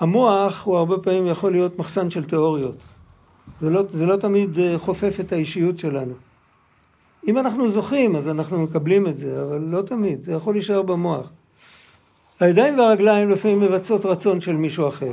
[0.00, 2.76] המוח הוא הרבה פעמים יכול להיות מחסן של תיאוריות.
[3.60, 6.14] זה לא, זה לא תמיד אה, חופף את האישיות שלנו.
[7.28, 11.30] אם אנחנו זוכים, אז אנחנו מקבלים את זה, אבל לא תמיד, זה יכול להישאר במוח.
[12.40, 15.12] הידיים והרגליים לפעמים מבצעות רצון של מישהו אחר.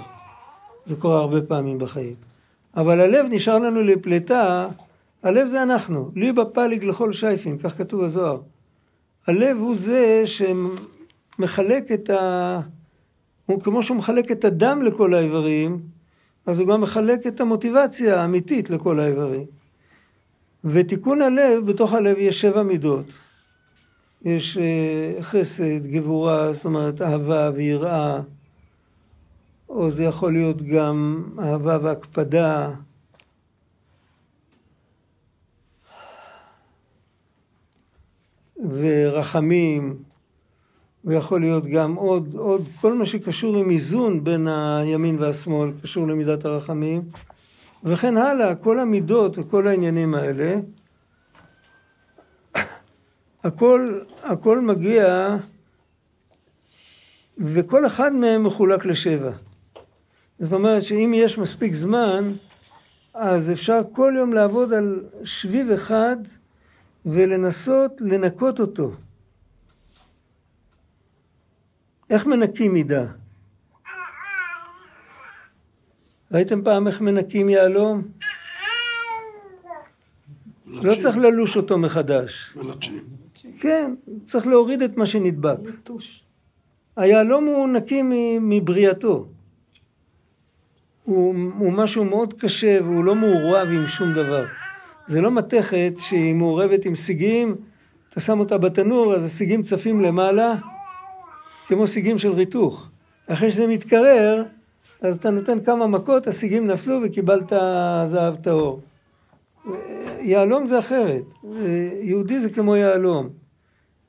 [0.86, 2.33] זה קורה הרבה פעמים בחיים.
[2.76, 4.68] אבל הלב נשאר לנו לפלטה,
[5.24, 6.10] הלב זה אנחנו.
[6.16, 8.42] ליבה פליג לכל שייפין, כך כתוב בזוהר.
[9.28, 12.60] הלב הוא זה שמחלק את ה...
[13.46, 15.82] הוא כמו שהוא מחלק את הדם לכל האיברים,
[16.46, 19.46] אז הוא גם מחלק את המוטיבציה האמיתית לכל האיברים.
[20.66, 23.06] ותיקון הלב, בתוך הלב יש שבע מידות.
[24.26, 28.22] יש אה, חסד, גבורה, זאת אומרת אהבה ויראה,
[29.74, 32.72] או זה יכול להיות גם אהבה והקפדה.
[38.70, 39.98] ורחמים,
[41.06, 46.46] ויכול להיות גם עוד, עוד, כל מה שקשור עם איזון בין הימין והשמאל, קשור למידת
[46.46, 47.02] הרחמים,
[47.84, 50.56] וכן הלאה, כל המידות וכל העניינים האלה,
[53.44, 55.36] הכל, הכל מגיע,
[57.38, 59.32] וכל אחד מהם מחולק לשבע.
[60.44, 62.34] זאת אומרת שאם יש מספיק זמן,
[63.14, 66.18] אז אפשר כל יום לעבוד על שביב אחד
[67.06, 68.92] ולנסות לנקות אותו.
[72.10, 73.06] איך מנקים מידה?
[76.32, 78.02] ראיתם פעם איך מנקים יהלום?
[80.68, 82.58] לא צריך ללוש אותו מחדש.
[83.60, 85.58] כן, צריך להוריד את מה שנדבק.
[86.96, 88.02] היהלום הוא נקי
[88.42, 89.28] מבריאתו.
[91.04, 94.46] הוא, הוא משהו מאוד קשה והוא לא מעורב עם שום דבר.
[95.08, 97.56] זה לא מתכת שהיא מעורבת עם סיגים,
[98.10, 100.56] אתה שם אותה בתנור, אז הסיגים צפים למעלה,
[101.68, 102.90] כמו סיגים של ריתוך.
[103.28, 104.44] אחרי שזה מתקרר,
[105.02, 107.54] אז אתה נותן כמה מכות, הסיגים נפלו וקיבלת
[108.06, 108.82] זהב טהור.
[110.20, 111.24] יהלום זה אחרת.
[112.02, 113.30] יהודי זה כמו יהלום.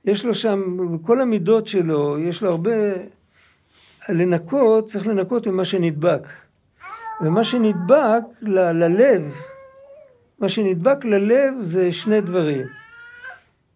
[0.04, 2.72] יש לו שם, כל המידות שלו, יש לו הרבה...
[4.09, 6.28] לנקות, צריך לנקות ממה שנדבק.
[7.20, 9.35] ומה שנדבק ל- ללב,
[10.38, 12.66] מה שנדבק ללב זה שני דברים.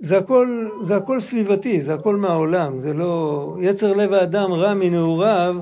[0.01, 3.57] זה הכל, זה הכל סביבתי, זה הכל מהעולם, זה לא...
[3.61, 5.57] יצר לב האדם רע מנעוריו,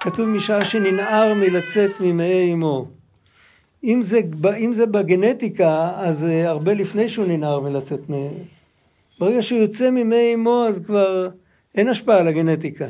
[0.00, 2.86] כתוב משעה שננער מלצאת ממעי אמו.
[3.84, 4.20] אם זה,
[4.58, 8.14] אם זה בגנטיקה, אז הרבה לפני שהוא ננער מלצאת מ...
[9.20, 11.28] ברגע שהוא יוצא ממעי אמו, אז כבר
[11.74, 12.86] אין השפעה על הגנטיקה.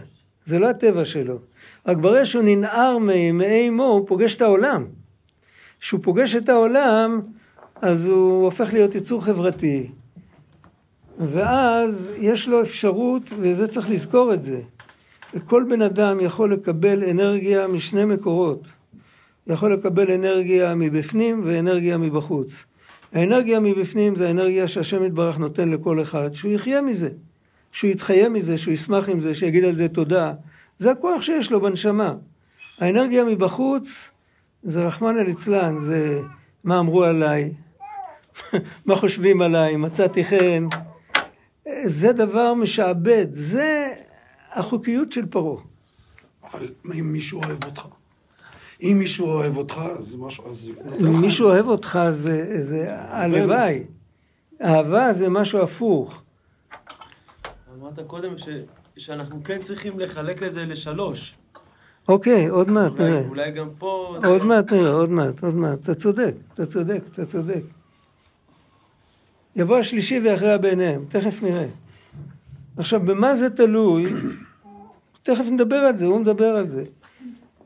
[0.49, 1.39] זה לא הטבע שלו.
[1.87, 4.85] רק ברגע שהוא ננער ממעי אמו, הוא פוגש את העולם.
[5.81, 7.21] כשהוא פוגש את העולם,
[7.83, 9.91] אז הוא הופך להיות יצור חברתי.
[11.19, 14.61] ואז יש לו אפשרות, וזה צריך לזכור את זה.
[15.45, 18.67] כל בן אדם יכול לקבל אנרגיה משני מקורות.
[19.47, 22.65] יכול לקבל אנרגיה מבפנים ואנרגיה מבחוץ.
[23.13, 27.09] האנרגיה מבפנים זה האנרגיה שהשם יתברך נותן לכל אחד, שהוא יחיה מזה.
[27.73, 30.33] שהוא יתחיה מזה, שהוא ישמח עם זה, שיגיד על זה תודה.
[30.79, 32.15] זה הכוח שיש לו בנשמה.
[32.79, 34.11] האנרגיה מבחוץ
[34.63, 36.21] זה רחמנא ליצלן, זה
[36.65, 37.53] מה אמרו עליי,
[38.87, 40.67] מה חושבים עליי, מצאתי חן.
[41.85, 43.95] זה דבר משעבד, זה
[44.53, 45.63] החוקיות של פרעה.
[46.53, 47.87] אבל אם מישהו אוהב אותך,
[48.83, 50.71] אם מישהו אוהב אותך, אז משהו, אז...
[51.01, 53.85] אם מישהו אוהב אותך זה, זה הלוואי.
[54.65, 56.23] אהבה זה משהו הפוך.
[57.89, 58.49] אמרת קודם ש,
[58.97, 61.35] שאנחנו כן צריכים לחלק את זה לשלוש.
[62.09, 63.29] אוקיי, עוד מעט אולי, נראה.
[63.29, 64.19] אולי גם פה...
[64.25, 65.79] עוד מעט נראה, עוד מעט, עוד מעט.
[65.83, 67.63] אתה צודק, אתה צודק, אתה צודק.
[69.57, 71.67] יבוא השלישי ויכריע ביניהם, תכף נראה.
[72.77, 74.13] עכשיו, במה זה תלוי?
[75.23, 76.85] תכף נדבר על זה, הוא מדבר על זה.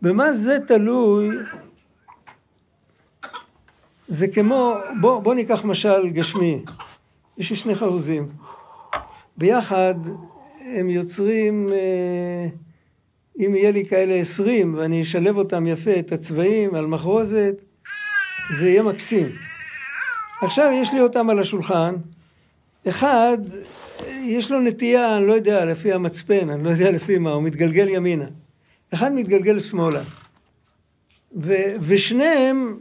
[0.03, 1.29] במה זה תלוי?
[4.09, 6.65] זה כמו, בוא, בוא ניקח משל גשמי.
[7.39, 8.29] יש לי שני חרוזים.
[9.43, 9.95] ביחד
[10.61, 12.47] הם יוצרים, אה,
[13.39, 17.55] אם יהיה לי כאלה עשרים ואני אשלב אותם יפה, את הצבעים על מחרוזת,
[18.59, 19.27] זה יהיה מקסים.
[20.43, 21.95] עכשיו יש לי אותם על השולחן,
[22.89, 23.39] אחד,
[24.21, 27.89] יש לו נטייה, אני לא יודע, לפי המצפן, אני לא יודע לפי מה, הוא מתגלגל
[27.89, 28.27] ימינה.
[28.95, 30.03] אחד מתגלגל שמאלה.
[31.37, 32.79] ו, ושניהם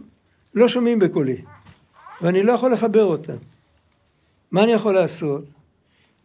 [0.54, 1.42] לא שומעים בקולי,
[2.22, 3.38] ואני לא יכול לחבר אותם.
[4.52, 5.61] מה אני יכול לעשות?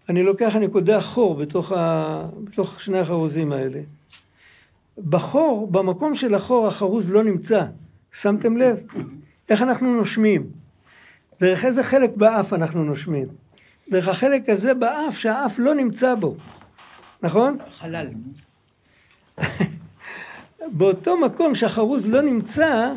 [0.08, 3.80] אני לוקח, אני קודח חור בתוך, ה, בתוך שני החרוזים האלה.
[4.98, 7.64] בחור, במקום של החור, החרוז לא נמצא.
[8.12, 8.82] שמתם לב?
[9.48, 10.46] איך אנחנו נושמים?
[11.40, 13.26] דרך איזה חלק באף אנחנו נושמים?
[13.90, 16.36] דרך החלק הזה באף שהאף לא נמצא בו,
[17.22, 17.58] נכון?
[17.70, 18.08] חלל.
[20.76, 22.92] באותו מקום שהחרוז לא נמצא,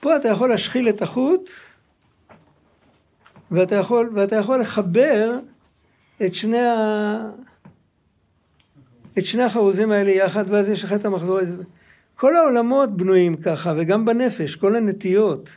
[0.00, 1.50] פה אתה יכול להשחיל את החוט
[3.50, 5.38] ואתה יכול, ואתה יכול לחבר
[6.24, 7.30] את שני, ה...
[9.18, 11.62] את שני החרוזים האלה יחד, ואז יש לך את המחזור הזה.
[12.14, 15.48] כל העולמות בנויים ככה, וגם בנפש, כל הנטיות.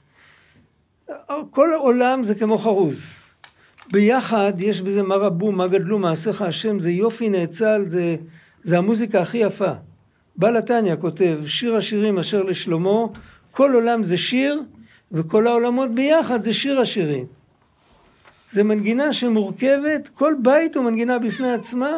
[1.51, 3.13] כל עולם זה כמו חרוז.
[3.91, 8.15] ביחד יש בזה מה רבו, מה גדלו, מעשיך השם, זה יופי נאצל, זה,
[8.63, 9.71] זה המוזיקה הכי יפה.
[10.35, 13.05] בעל התניא כותב, שיר השירים אשר לשלמה,
[13.51, 14.61] כל עולם זה שיר,
[15.11, 17.38] וכל העולמות ביחד זה שיר השירים.
[18.51, 21.91] זה מנגינה שמורכבת, כל בית הוא מנגינה בפני עצמה,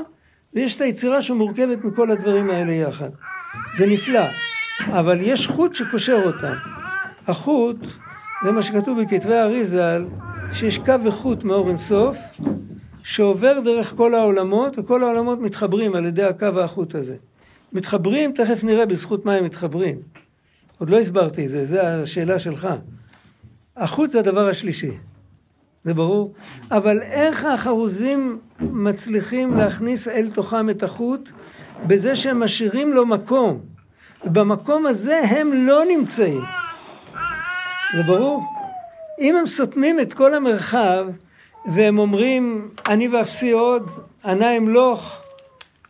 [0.54, 3.10] ויש את היצירה שמורכבת מכל הדברים האלה יחד.
[3.78, 4.26] זה נפלא,
[4.88, 6.54] אבל יש חוט שקושר אותם.
[7.28, 7.86] החוט,
[8.44, 10.06] זה מה שכתוב בכתבי האריזל,
[10.54, 12.18] שיש קו וחוט מאור אינסוף,
[13.04, 17.16] שעובר דרך כל העולמות, וכל העולמות מתחברים על ידי הקו והחוט הזה.
[17.74, 19.98] מתחברים, תכף נראה בזכות מה הם מתחברים.
[20.80, 22.68] עוד לא הסברתי את זה, זו השאלה שלך.
[23.78, 24.92] החוט זה הדבר השלישי,
[25.86, 26.34] זה ברור?
[26.72, 31.30] אבל איך החרוזים מצליחים להכניס אל תוכם את החוט?
[31.88, 33.60] בזה שהם משאירים לו מקום.
[34.26, 36.42] ובמקום הזה הם לא נמצאים.
[37.96, 38.44] זה ברור?
[39.20, 41.06] אם הם סותמים את כל המרחב
[41.66, 43.90] והם אומרים אני ואפסי עוד,
[44.26, 45.22] ענה אמלוך,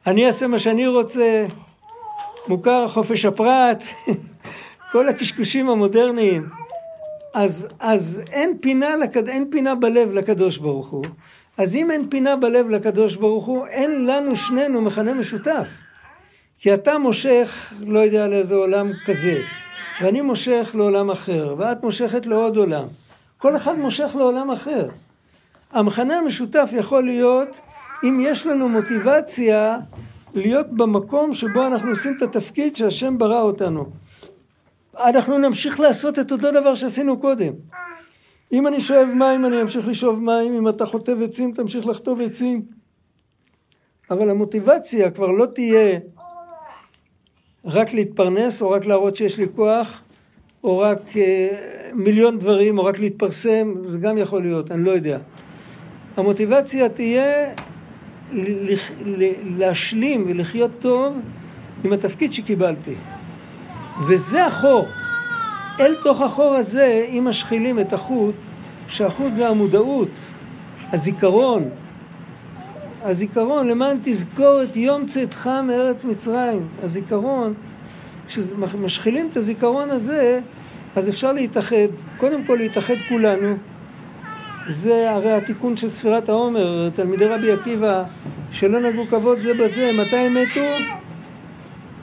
[0.08, 1.46] אני אעשה מה שאני רוצה,
[2.48, 3.84] מוכר חופש הפרט,
[4.92, 6.50] כל הקשקושים המודרניים.
[7.34, 8.96] אז, אז אין, פינה.
[9.28, 11.04] אין פינה בלב לקדוש ברוך הוא.
[11.58, 15.68] אז אם אין פינה בלב לקדוש ברוך הוא, אין לנו שנינו מכנה משותף.
[16.60, 19.42] כי אתה מושך, לא יודע לאיזה עולם כזה,
[20.02, 22.86] ואני מושך לעולם אחר, ואת מושכת לעוד עולם.
[23.38, 24.90] כל אחד מושך לעולם אחר.
[25.72, 27.48] המכנה המשותף יכול להיות
[28.04, 29.78] אם יש לנו מוטיבציה
[30.34, 33.86] להיות במקום שבו אנחנו עושים את התפקיד שהשם ברא אותנו.
[35.00, 37.54] אנחנו נמשיך לעשות את אותו דבר שעשינו קודם.
[38.52, 42.62] אם אני שואב מים, אני אמשיך לשאוב מים, אם אתה חוטב עצים, תמשיך לכתוב עצים.
[44.12, 46.00] אבל המוטיבציה כבר לא תהיה
[47.66, 50.02] רק להתפרנס, או רק להראות שיש לי כוח,
[50.64, 51.48] או רק אה,
[51.94, 55.18] מיליון דברים, או רק להתפרסם, זה גם יכול להיות, אני לא יודע.
[56.18, 57.54] המוטיבציה תהיה
[59.58, 61.20] להשלים ולחיות טוב
[61.84, 62.94] עם התפקיד שקיבלתי.
[64.08, 64.88] וזה החור.
[65.80, 68.36] אל תוך החור הזה, אם משחילים את החוט,
[68.88, 70.10] שהחוט זה המודעות,
[70.94, 71.70] הזיכרון.
[73.04, 76.68] הזיכרון, למען תזכור את יום צאתך מארץ מצרים.
[76.84, 77.54] הזיכרון,
[78.28, 80.40] כשמשחילים את הזיכרון הזה,
[80.96, 81.88] אז אפשר להתאחד.
[82.18, 83.56] קודם כל להתאחד כולנו.
[84.70, 88.04] זה הרי התיקון של ספירת העומר, תלמידי רבי עקיבא
[88.52, 90.94] שלא נגעו כבוד זה בזה, מתי הם מתו?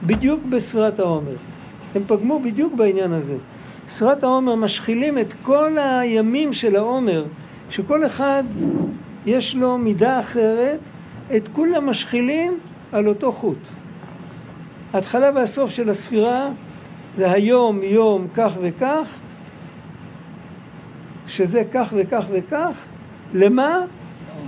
[0.07, 1.37] בדיוק בספירת העומר.
[1.95, 3.37] הם פגמו בדיוק בעניין הזה.
[3.89, 7.25] ספירת העומר משחילים את כל הימים של העומר,
[7.71, 8.45] שכל אחד
[9.27, 10.79] יש לו מידה אחרת,
[11.37, 12.59] את כולם משחילים
[12.93, 13.59] על אותו חוט.
[14.93, 16.49] ההתחלה והסוף של הספירה
[17.17, 19.19] זה היום, יום, כך וכך,
[21.27, 22.85] שזה כך וכך וכך,
[23.35, 23.81] למה?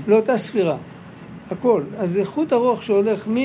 [0.08, 0.76] לאותה ספירה.
[1.50, 1.82] הכל.
[1.98, 3.36] אז זה חוט ארוך שהולך מ...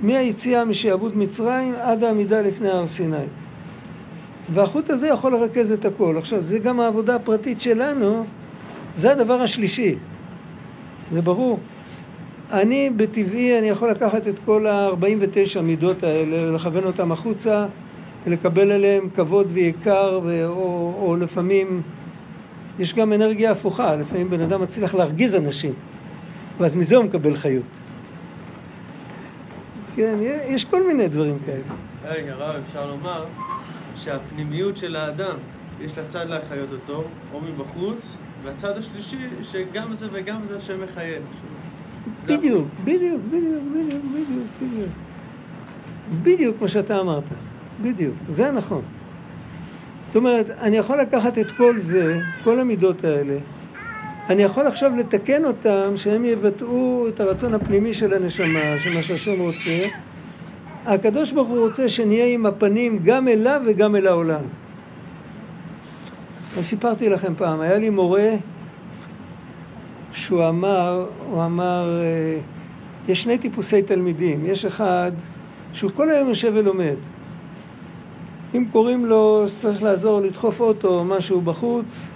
[0.00, 3.16] מהיציאה משעבוד מצרים עד העמידה לפני הר סיני.
[4.52, 6.14] והחוט הזה יכול לרכז את הכל.
[6.18, 8.24] עכשיו, זה גם העבודה הפרטית שלנו,
[8.96, 9.94] זה הדבר השלישי.
[11.12, 11.58] זה ברור.
[12.52, 17.66] אני בטבעי, אני יכול לקחת את כל ה-49 מידות האלה, לכוון אותם החוצה,
[18.26, 21.82] ולקבל עליהם כבוד ויקר, ו- או, או לפעמים
[22.78, 25.72] יש גם אנרגיה הפוכה, לפעמים בן אדם מצליח להרגיז אנשים,
[26.60, 27.83] ואז מזה הוא מקבל חיות.
[29.96, 31.62] כן, יש כל מיני דברים כאלה.
[32.04, 33.24] רגע, רב, אפשר לומר
[33.96, 35.36] שהפנימיות של האדם,
[35.80, 41.18] יש לה צד להחיות אותו, או מבחוץ, והצד השלישי, שגם זה וגם זה השם מחיה.
[42.26, 44.90] בדיוק, בדיוק, בדיוק, בדיוק, בדיוק, בדיוק.
[46.22, 47.24] בדיוק מה שאתה אמרת.
[47.82, 48.82] בדיוק, זה נכון.
[50.06, 53.36] זאת אומרת, אני יכול לקחת את כל זה, כל המידות האלה,
[54.30, 59.40] אני יכול עכשיו לתקן אותם, שהם יבטאו את הרצון הפנימי של הנשמה, של מה שהשם
[59.40, 59.88] רוצה.
[60.86, 64.40] הקדוש ברוך הוא רוצה שנהיה עם הפנים גם אליו וגם אל העולם.
[66.58, 68.30] אז סיפרתי לכם פעם, היה לי מורה
[70.12, 72.38] שהוא אמר, הוא אמר, אה,
[73.08, 75.12] יש שני טיפוסי תלמידים, יש אחד
[75.72, 76.96] שהוא כל היום יושב ולומד.
[78.54, 82.13] אם קוראים לו צריך לעזור לדחוף אוטו או משהו בחוץ,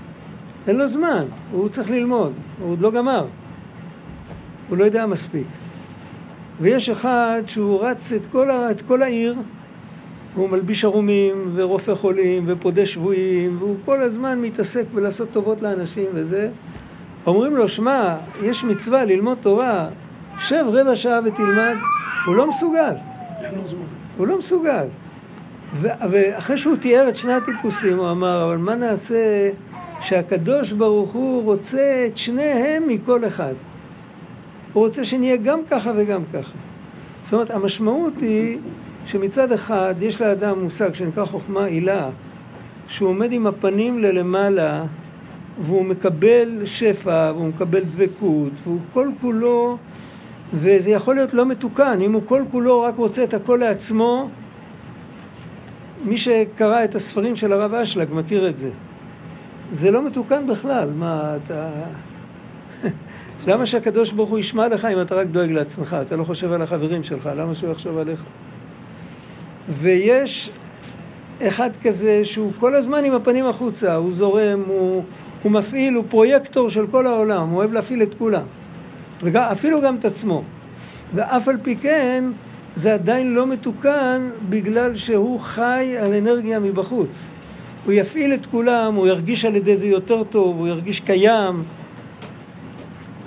[0.68, 3.26] אין לו זמן, הוא צריך ללמוד, הוא עוד לא גמר,
[4.68, 5.46] הוא לא יודע מספיק.
[6.60, 9.34] ויש אחד שהוא רץ את כל, ה, את כל העיר,
[10.34, 16.48] הוא מלביש ערומים ורופא חולים ופודה שבויים, והוא כל הזמן מתעסק בלעשות טובות לאנשים וזה.
[17.26, 19.88] אומרים לו, שמע, יש מצווה ללמוד תורה,
[20.38, 21.74] שב רבע שעה ותלמד,
[22.26, 22.94] הוא לא מסוגל.
[23.40, 23.80] אין לו זמן.
[24.16, 24.86] הוא לא מסוגל.
[25.80, 29.50] ואחרי שהוא תיאר את שני הטיפוסים, הוא אמר, אבל מה נעשה
[30.00, 33.54] שהקדוש ברוך הוא רוצה את שניהם מכל אחד.
[34.72, 36.52] הוא רוצה שנהיה גם ככה וגם ככה.
[37.24, 38.58] זאת אומרת, המשמעות היא
[39.06, 42.08] שמצד אחד יש לאדם מושג שנקרא חוכמה עילה,
[42.88, 44.84] שהוא עומד עם הפנים ללמעלה
[45.62, 49.76] והוא מקבל שפע והוא מקבל דבקות והוא כל כולו
[50.54, 54.28] וזה יכול להיות לא מתוקן, אם הוא כל כולו רק רוצה את הכל לעצמו
[56.04, 58.70] מי שקרא את הספרים של הרב אשלג מכיר את זה
[59.72, 61.70] זה לא מתוקן בכלל, מה אתה...
[63.46, 66.62] למה שהקדוש ברוך הוא ישמע לך אם אתה רק דואג לעצמך, אתה לא חושב על
[66.62, 68.24] החברים שלך, למה שהוא יחשוב עליך?
[69.68, 70.50] ויש
[71.42, 75.04] אחד כזה שהוא כל הזמן עם הפנים החוצה, הוא זורם, הוא,
[75.42, 78.42] הוא מפעיל, הוא פרויקטור של כל העולם, הוא אוהב להפעיל את כולם,
[79.22, 80.42] ואפילו גם את עצמו.
[81.14, 82.24] ואף על פי כן,
[82.76, 87.28] זה עדיין לא מתוקן בגלל שהוא חי על אנרגיה מבחוץ.
[87.88, 91.62] הוא יפעיל את כולם, הוא ירגיש על ידי זה יותר טוב, הוא ירגיש קיים.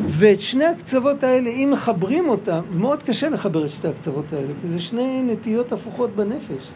[0.07, 4.67] ואת שני הקצוות האלה, אם מחברים אותם, מאוד קשה לחבר את שתי הקצוות האלה, כי
[4.67, 6.69] זה שני נטיות הפוכות בנפש.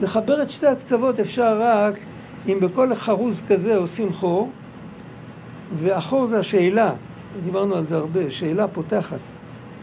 [0.00, 1.94] לחבר את שתי הקצוות אפשר רק
[2.48, 4.50] אם בכל חרוז כזה עושים חור,
[5.74, 6.92] והחור זה השאלה,
[7.44, 9.20] דיברנו על זה הרבה, שאלה פותחת.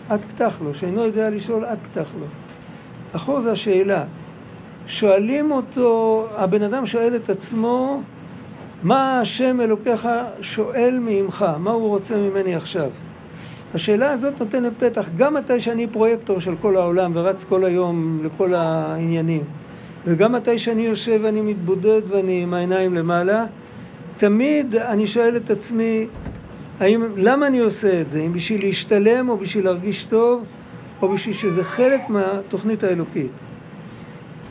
[0.09, 2.25] עד פתח לו, שאינו יודע לשאול, עד פתח לו.
[3.13, 4.03] החור זה השאלה.
[4.87, 8.01] שואלים אותו, הבן אדם שואל את עצמו,
[8.83, 10.09] מה השם אלוקיך
[10.41, 11.45] שואל מעמך?
[11.59, 12.89] מה הוא רוצה ממני עכשיו?
[13.73, 18.53] השאלה הזאת נותנת פתח גם מתי שאני פרויקטור של כל העולם ורץ כל היום לכל
[18.53, 19.43] העניינים
[20.05, 23.45] וגם מתי שאני יושב ואני מתבודד ואני עם העיניים למעלה
[24.17, 26.07] תמיד אני שואל את עצמי
[26.79, 28.21] האם, למה אני עושה את זה?
[28.21, 30.43] אם בשביל להשתלם או בשביל להרגיש טוב
[31.01, 33.31] או בשביל שזה חלק מהתוכנית האלוקית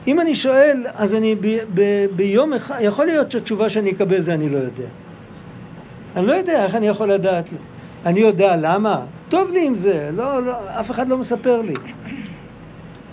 [0.06, 4.34] אם אני שואל, אז אני ב, ב, ביום אחד, יכול להיות שהתשובה שאני אקבל זה
[4.34, 4.88] אני לא יודע.
[6.16, 7.44] אני לא יודע איך אני יכול לדעת.
[8.06, 9.00] אני יודע למה?
[9.28, 11.74] טוב לי עם זה, לא, לא, אף אחד לא מספר לי.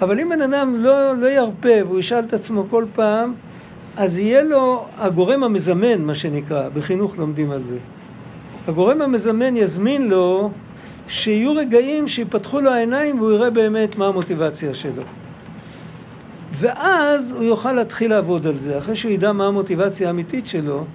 [0.02, 3.34] אבל אם בן אדם לא, לא ירפה והוא ישאל את עצמו כל פעם,
[3.98, 7.78] אז יהיה לו הגורם המזמן, מה שנקרא, בחינוך לומדים על זה.
[8.68, 10.52] הגורם המזמן יזמין לו
[11.08, 15.04] שיהיו רגעים שיפתחו לו העיניים והוא יראה באמת מה המוטיבציה שלו.
[16.52, 18.78] ואז הוא יוכל להתחיל לעבוד על זה.
[18.78, 20.86] אחרי שהוא ידע מה המוטיבציה האמיתית שלו,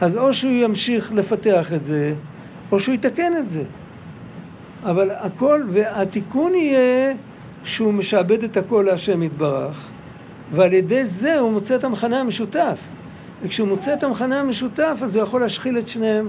[0.00, 2.14] אז או שהוא ימשיך לפתח את זה,
[2.72, 3.62] או שהוא יתקן את זה.
[4.84, 7.14] אבל הכל, והתיקון יהיה
[7.64, 9.88] שהוא משעבד את הכל להשם יתברך,
[10.52, 12.78] ועל ידי זה הוא מוצא את המכנה המשותף.
[13.42, 16.28] וכשהוא מוצא את המכנה המשותף, אז הוא יכול להשחיל את שניהם,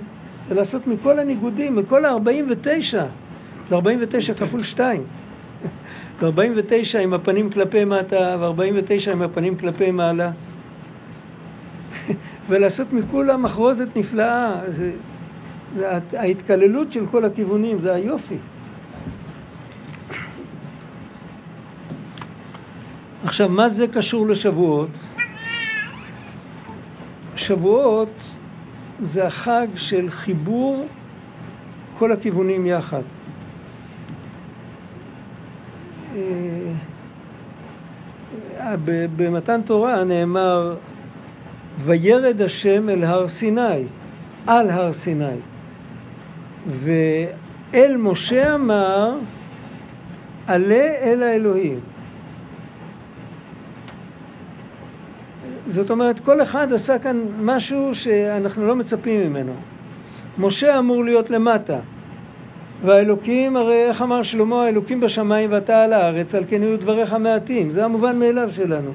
[0.50, 2.98] ולעשות מכל הניגודים, מכל ה-49,
[3.70, 5.04] זה 49 כפול 2.
[6.22, 10.32] ו-49 עם הפנים כלפי מטה, ו-49 עם הפנים כלפי מעלה.
[12.50, 14.60] ולעשות מכולם מחרוזת נפלאה.
[14.68, 14.92] זה,
[15.76, 18.38] זה ההתקללות של כל הכיוונים, זה היופי.
[23.24, 24.90] עכשיו, מה זה קשור לשבועות?
[27.36, 28.10] שבועות
[29.04, 30.86] זה החג של חיבור
[31.98, 33.02] כל הכיוונים יחד.
[36.16, 36.21] אה,
[39.16, 40.76] במתן תורה נאמר
[41.80, 43.84] וירד השם אל הר סיני,
[44.48, 45.26] על הר סיני.
[46.68, 49.18] ואל משה אמר
[50.48, 51.80] עלה אל האלוהים.
[55.68, 59.54] זאת אומרת, כל אחד עשה כאן משהו שאנחנו לא מצפים ממנו.
[60.38, 61.80] משה אמור להיות למטה,
[62.86, 67.72] והאלוקים, הרי איך אמר שלמה, האלוקים בשמיים ואתה על הארץ, על כן יהיו דבריך מעטים.
[67.72, 68.92] זה המובן מאליו שלנו.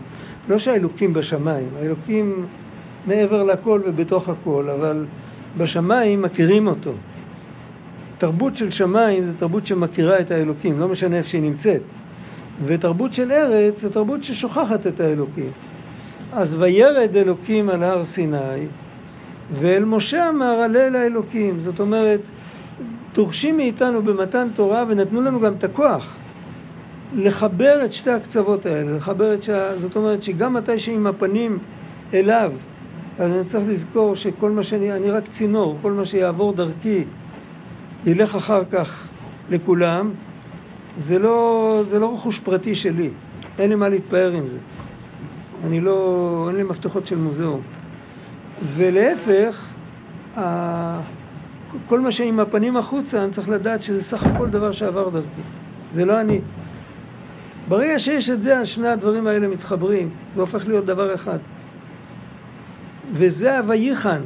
[0.48, 2.46] לא שהאלוקים בשמיים, האלוקים
[3.06, 5.04] מעבר לכל ובתוך הכל, אבל
[5.58, 6.92] בשמיים מכירים אותו.
[8.18, 11.80] תרבות של שמיים זה תרבות שמכירה את האלוקים, לא משנה איפה שהיא נמצאת.
[12.64, 15.50] ותרבות של ארץ זה תרבות ששוכחת את האלוקים.
[16.32, 18.66] אז וירד אלוקים על הר סיני,
[19.52, 21.60] ואל משה אמר אל האלוקים.
[21.60, 22.20] זאת אומרת,
[23.16, 26.16] דורשים מאיתנו במתן תורה ונתנו לנו גם את הכוח
[27.14, 29.50] לחבר את שתי הקצוות האלה, לחבר את ש...
[29.80, 31.58] זאת אומרת שגם מתי שעם הפנים
[32.14, 32.52] אליו,
[33.18, 37.04] אז אני צריך לזכור שכל מה שאני, אני רק צינור, כל מה שיעבור דרכי
[38.06, 39.08] ילך אחר כך
[39.50, 40.10] לכולם,
[40.98, 43.10] זה לא, זה לא רכוש פרטי שלי,
[43.58, 44.58] אין לי מה להתפאר עם זה.
[45.66, 47.60] אני לא, אין לי מפתחות של מוזיאום.
[48.76, 49.66] ולהפך,
[51.86, 55.26] כל מה שעם הפנים החוצה, אני צריך לדעת שזה סך הכל דבר שעבר דרכי.
[55.94, 56.40] זה לא אני.
[57.68, 61.38] ברגע שיש את זה, שני הדברים האלה מתחברים, זה הופך להיות דבר אחד.
[63.12, 64.20] וזה ה"ויחן".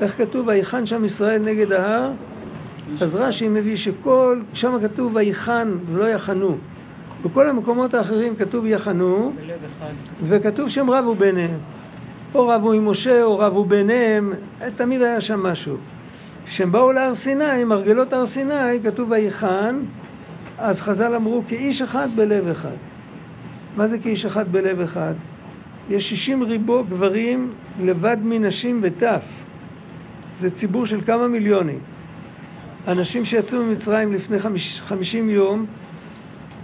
[0.00, 0.48] איך כתוב?
[0.48, 2.10] ויחן שם ישראל נגד ההר?
[3.00, 6.56] אז רש"י מביא שכל, שם כתוב ויחן ולא יחנו.
[7.24, 9.32] בכל המקומות האחרים כתוב יחנו,
[10.22, 11.58] וכתוב שהם רבו ביניהם.
[12.34, 14.32] או רבו עם משה או רבו ביניהם,
[14.76, 15.76] תמיד היה שם משהו.
[16.46, 19.80] כשהם באו להר סיני, מרגלות הר סיני, כתוב ויחן,
[20.58, 22.76] אז חז"ל אמרו כאיש אחד בלב אחד.
[23.76, 25.14] מה זה כאיש אחד בלב אחד?
[25.90, 29.44] יש שישים ריבו גברים לבד מנשים וטף.
[30.36, 31.78] זה ציבור של כמה מיליונים.
[32.88, 35.66] אנשים שיצאו ממצרים לפני חמיש, חמישים יום,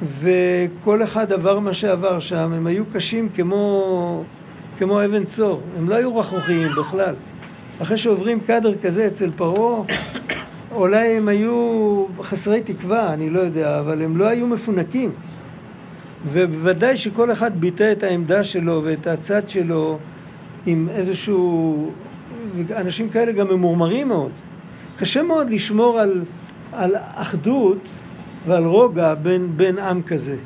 [0.03, 4.25] וכל אחד עבר מה שעבר שם, הם היו קשים כמו,
[4.79, 7.15] כמו אבן צור, הם לא היו רכרוכיים בכלל.
[7.83, 9.83] אחרי שעוברים קאדר כזה אצל פרעה,
[10.75, 15.11] אולי הם היו חסרי תקווה, אני לא יודע, אבל הם לא היו מפונקים.
[16.33, 19.99] ובוודאי שכל אחד ביטא את העמדה שלו ואת הצד שלו
[20.67, 21.91] עם איזשהו...
[22.77, 24.31] אנשים כאלה גם ממורמרים מאוד.
[24.99, 26.23] קשה מאוד לשמור על,
[26.73, 27.79] על אחדות
[28.47, 30.37] ועל רוגע בין, בין עם כזה.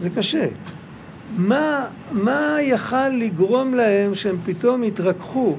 [0.00, 0.46] זה קשה.
[1.36, 5.56] מה, מה יכל לגרום להם שהם פתאום יתרככו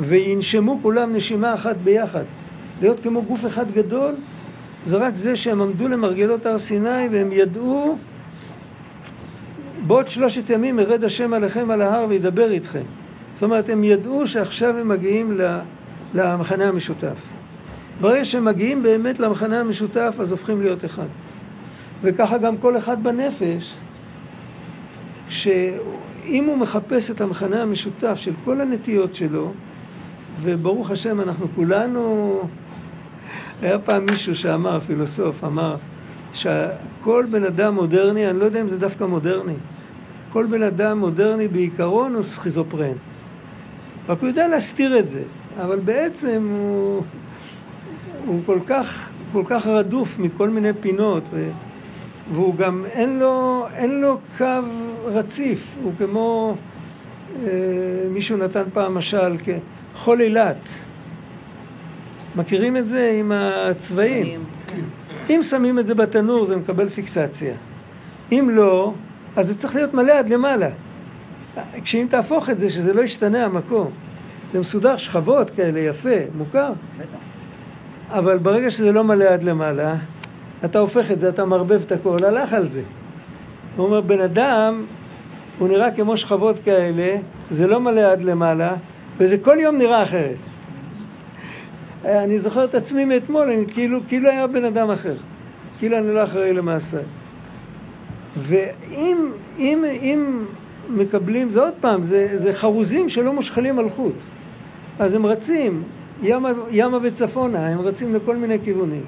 [0.00, 2.24] וינשמו כולם נשימה אחת ביחד?
[2.80, 4.14] להיות כמו גוף אחד גדול?
[4.86, 7.98] זה רק זה שהם עמדו למרגלות הר סיני והם ידעו
[9.86, 12.82] בעוד שלושת ימים ירד השם עליכם על ההר וידבר איתכם.
[13.34, 15.40] זאת אומרת, הם ידעו שעכשיו הם מגיעים
[16.14, 17.26] למחנה המשותף.
[18.00, 21.06] ברגע שהם מגיעים באמת למחנה המשותף, אז הופכים להיות אחד.
[22.02, 23.74] וככה גם כל אחד בנפש,
[25.28, 29.52] שאם הוא מחפש את המחנה המשותף של כל הנטיות שלו,
[30.42, 32.40] וברוך השם אנחנו כולנו,
[33.62, 35.76] היה פעם מישהו שאמר, פילוסוף, אמר,
[36.32, 39.54] שכל בן אדם מודרני, אני לא יודע אם זה דווקא מודרני,
[40.32, 42.96] כל בן אדם מודרני בעיקרון הוא סכיזופרן.
[44.08, 45.22] רק הוא יודע להסתיר את זה,
[45.62, 47.02] אבל בעצם הוא,
[48.26, 51.50] הוא כל, כך, כל כך רדוף מכל מיני פינות, ו,
[52.32, 54.44] והוא גם אין לו, אין לו קו
[55.04, 56.54] רציף, הוא כמו,
[57.44, 57.50] אה,
[58.10, 59.36] מישהו נתן פעם משל
[59.96, 60.68] כחול אילת.
[62.36, 64.44] מכירים את זה עם הצבעים?
[64.66, 64.80] כן.
[65.30, 67.54] אם שמים את זה בתנור זה מקבל פיקסציה.
[68.32, 68.92] אם לא,
[69.36, 70.68] אז זה צריך להיות מלא עד למעלה.
[71.82, 73.90] כשאם תהפוך את זה, שזה לא ישתנה המקום.
[74.52, 76.72] זה מסודר, שכבות כאלה, יפה, מוכר.
[78.10, 79.94] אבל ברגע שזה לא מלא עד למעלה,
[80.64, 82.82] אתה הופך את זה, אתה מערבב את הכל, הלך על זה.
[83.76, 84.84] הוא אומר, בן אדם,
[85.58, 87.16] הוא נראה כמו שכבות כאלה,
[87.50, 88.74] זה לא מלא עד למעלה,
[89.18, 90.36] וזה כל יום נראה אחרת.
[92.04, 95.14] אני זוכר את עצמי מאתמול, אני כאילו, כאילו היה בן אדם אחר.
[95.78, 96.98] כאילו אני לא אחראי למעשה.
[98.36, 100.44] ואם אם, אם
[100.88, 104.14] מקבלים, זה עוד פעם, זה, זה חרוזים שלא מושכלים על חוט.
[104.98, 105.82] אז הם רצים
[106.22, 109.02] ימה, ימה וצפונה, הם רצים לכל מיני כיוונים.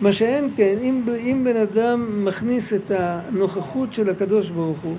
[0.00, 4.96] מה שאין כן, אם, אם בן אדם מכניס את הנוכחות של הקדוש ברוך הוא,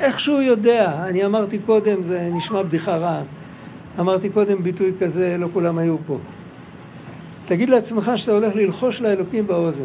[0.00, 3.22] איך שהוא יודע, אני אמרתי קודם, זה נשמע בדיחה רעה,
[3.98, 6.18] אמרתי קודם ביטוי כזה, לא כולם היו פה.
[7.46, 9.84] תגיד לעצמך שאתה הולך ללחוש לאלוקים באוזן.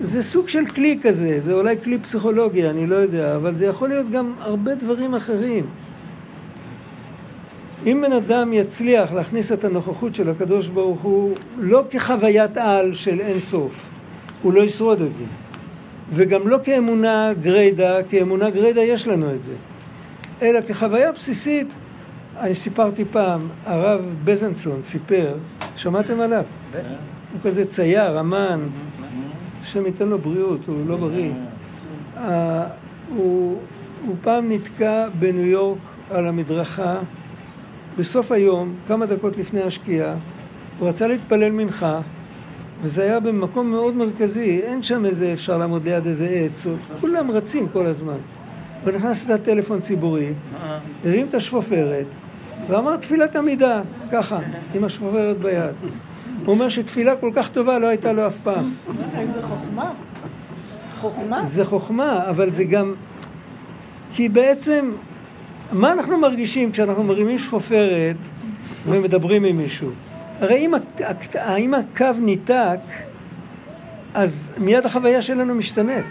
[0.00, 3.88] זה סוג של כלי כזה, זה אולי כלי פסיכולוגי, אני לא יודע, אבל זה יכול
[3.88, 5.66] להיות גם הרבה דברים אחרים.
[7.86, 13.20] אם בן אדם יצליח להכניס את הנוכחות של הקדוש ברוך הוא לא כחוויית על של
[13.20, 13.86] אין סוף,
[14.42, 15.24] הוא לא ישרוד את זה.
[16.12, 19.52] וגם לא כאמונה גריידא, כי אמונה גריידא יש לנו את זה.
[20.42, 21.66] אלא כחוויה בסיסית,
[22.40, 25.34] אני סיפרתי פעם, הרב בזנסון סיפר,
[25.76, 26.44] שמעתם עליו?
[27.32, 28.60] הוא כזה צייר, אמן,
[29.62, 31.30] השם ייתן לו בריאות, הוא לא בריא.
[33.16, 33.58] הוא,
[34.06, 35.78] הוא פעם נתקע בניו יורק
[36.10, 36.98] על המדרכה
[37.98, 40.14] בסוף היום, כמה דקות לפני השקיעה,
[40.78, 42.00] הוא רצה להתפלל מנחה,
[42.82, 46.66] וזה היה במקום מאוד מרכזי, אין שם איזה, אפשר לעמוד ליד איזה עץ,
[47.00, 48.16] כולם רצים כל הזמן.
[48.84, 50.32] הוא נכנס לטלפון ציבורי,
[51.04, 52.06] הרים את השפופרת,
[52.66, 53.82] ואמר תפילת עמידה,
[54.12, 54.38] ככה,
[54.74, 55.74] עם השפופרת ביד.
[56.44, 58.70] הוא אומר שתפילה כל כך טובה לא הייתה לו אף פעם.
[59.18, 59.92] איזה חוכמה.
[61.00, 61.44] חוכמה.
[61.44, 62.94] זה חוכמה, אבל זה גם...
[64.12, 64.92] כי בעצם,
[65.72, 68.16] מה אנחנו מרגישים כשאנחנו מרימים שפופרת
[68.86, 69.90] ומדברים עם מישהו?
[70.40, 70.74] הרי אם,
[71.58, 72.80] אם הקו ניתק,
[74.14, 76.06] אז מיד החוויה שלנו משתנית.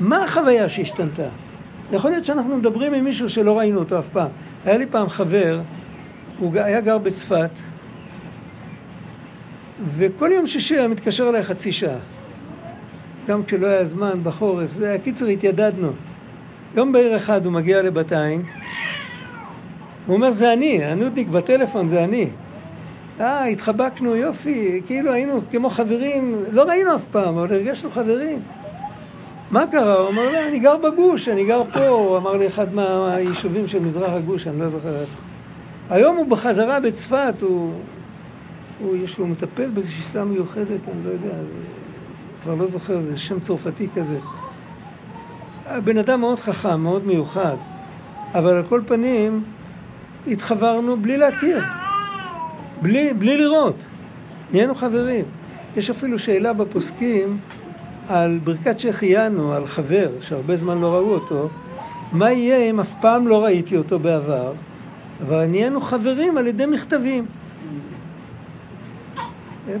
[0.00, 1.28] מה החוויה שהשתנתה?
[1.92, 4.28] יכול להיות שאנחנו מדברים עם מישהו שלא ראינו אותו אף פעם.
[4.64, 5.60] היה לי פעם חבר,
[6.38, 7.50] הוא היה גר בצפת,
[9.86, 11.98] וכל יום שישי היה מתקשר אליי חצי שעה.
[13.26, 15.92] גם כשלא היה זמן בחורף, זה היה קיצר התיידדנו.
[16.74, 18.42] יום בהיר אחד הוא מגיע לבת עין,
[20.06, 22.30] הוא אומר זה אני, הנודניק בטלפון זה אני.
[23.20, 28.42] אה, התחבקנו, יופי, כאילו היינו כמו חברים, לא ראינו אף פעם, אבל הרגשנו חברים.
[29.50, 29.94] מה קרה?
[29.94, 33.78] הוא אמר, לא, אני גר בגוש, אני גר פה, הוא אמר לי אחד מהיישובים של
[33.80, 35.20] מזרח הגוש, אני לא זוכר איפה.
[35.90, 37.72] היום הוא בחזרה בצפת, הוא,
[38.80, 41.34] הוא יש לו מטפל באיזושהי שיטה מיוחדת, אני לא יודע,
[42.42, 44.18] כבר לא זוכר, זה שם צרפתי כזה.
[45.84, 47.56] בן אדם מאוד חכם, מאוד מיוחד,
[48.34, 49.42] אבל על כל פנים
[50.26, 51.60] התחברנו בלי להכיר,
[52.82, 53.76] בלי, בלי לראות,
[54.52, 55.24] נהיינו חברים.
[55.76, 57.38] יש אפילו שאלה בפוסקים
[58.10, 61.48] על ברכת שהחיינו, על חבר שהרבה זמן לא ראו אותו,
[62.12, 64.52] מה יהיה אם אף פעם לא ראיתי אותו בעבר,
[65.22, 67.26] אבל נהיינו חברים על ידי מכתבים.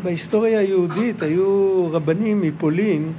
[0.02, 3.12] בהיסטוריה היהודית היו רבנים מפולין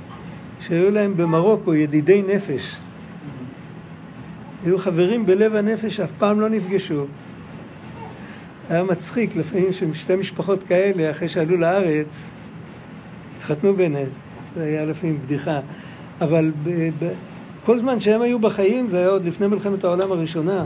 [0.62, 2.76] שהיו להם במרוקו ידידי נפש.
[4.66, 7.06] היו חברים בלב הנפש שאף פעם לא נפגשו.
[8.70, 12.30] היה מצחיק לפעמים ששתי משפחות כאלה, אחרי שעלו לארץ,
[13.38, 14.21] התחתנו ביניהם.
[14.56, 15.60] זה היה לפעמים בדיחה.
[16.22, 17.12] אבל ב- ב-
[17.66, 20.66] כל זמן שהם היו בחיים, זה היה עוד לפני מלחמת העולם הראשונה.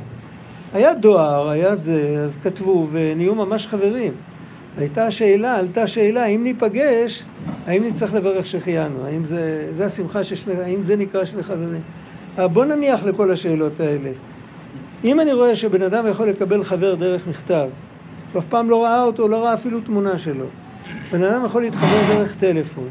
[0.73, 4.13] היה דואר, היה זה, אז כתבו ונהיו ממש חברים.
[4.77, 7.23] הייתה שאלה, עלתה שאלה, האם ניפגש,
[7.67, 9.05] האם נצטרך לברך שהחיינו?
[9.05, 11.81] האם זה, זה השמחה ששני, האם זה נקרא שני חברים?
[12.37, 14.09] אבל בוא נניח לכל השאלות האלה.
[15.03, 17.67] אם אני רואה שבן אדם יכול לקבל חבר דרך מכתב,
[18.33, 20.45] הוא אף פעם לא ראה אותו, לא ראה אפילו תמונה שלו.
[21.11, 22.89] בן אדם יכול להתחבר דרך טלפון.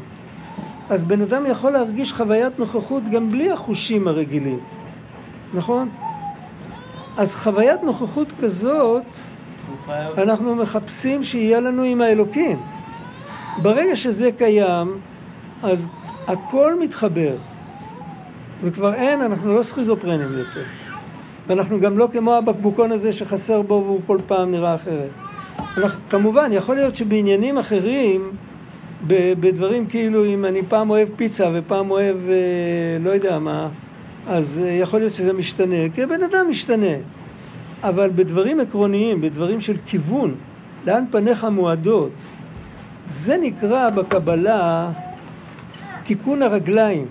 [0.89, 4.59] אז בן אדם יכול להרגיש חוויית נוכחות גם בלי החושים הרגילים,
[5.53, 5.89] נכון?
[7.17, 9.03] אז חוויית נוכחות כזאת.
[10.17, 12.57] אנחנו מחפשים שיהיה לנו עם האלוקים.
[13.61, 14.97] ברגע שזה קיים,
[15.63, 15.87] אז
[16.27, 17.35] הכל מתחבר.
[18.63, 20.63] וכבר אין, אנחנו לא סכיזופרנים יותר.
[21.47, 25.09] ואנחנו גם לא כמו הבקבוקון הזה שחסר בו והוא כל פעם נראה אחרת.
[25.77, 28.31] אנחנו, כמובן, יכול להיות שבעניינים אחרים,
[29.07, 33.69] בדברים כאילו אם אני פעם אוהב פיצה ופעם אוהב אה, לא יודע מה,
[34.27, 36.95] אז אה, יכול להיות שזה משתנה, כי הבן אדם משתנה.
[37.83, 40.35] אבל בדברים עקרוניים, בדברים של כיוון,
[40.85, 42.11] לאן פניך מועדות,
[43.07, 44.91] זה נקרא בקבלה
[46.03, 47.05] תיקון הרגליים.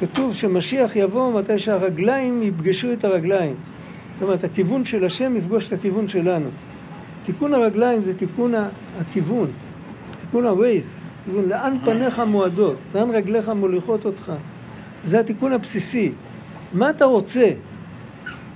[0.00, 3.54] כתוב שמשיח יבוא מתי שהרגליים יפגשו את הרגליים.
[4.14, 6.48] זאת אומרת, הכיוון של השם יפגוש את הכיוון שלנו.
[7.32, 8.54] תיקון הרגליים זה תיקון
[9.00, 9.46] הכיוון,
[10.20, 14.32] תיקון ה-Waze, תיקון לאן פניך מועדות, לאן רגליך מוליכות אותך.
[15.04, 16.12] זה התיקון הבסיסי.
[16.72, 17.50] מה אתה רוצה?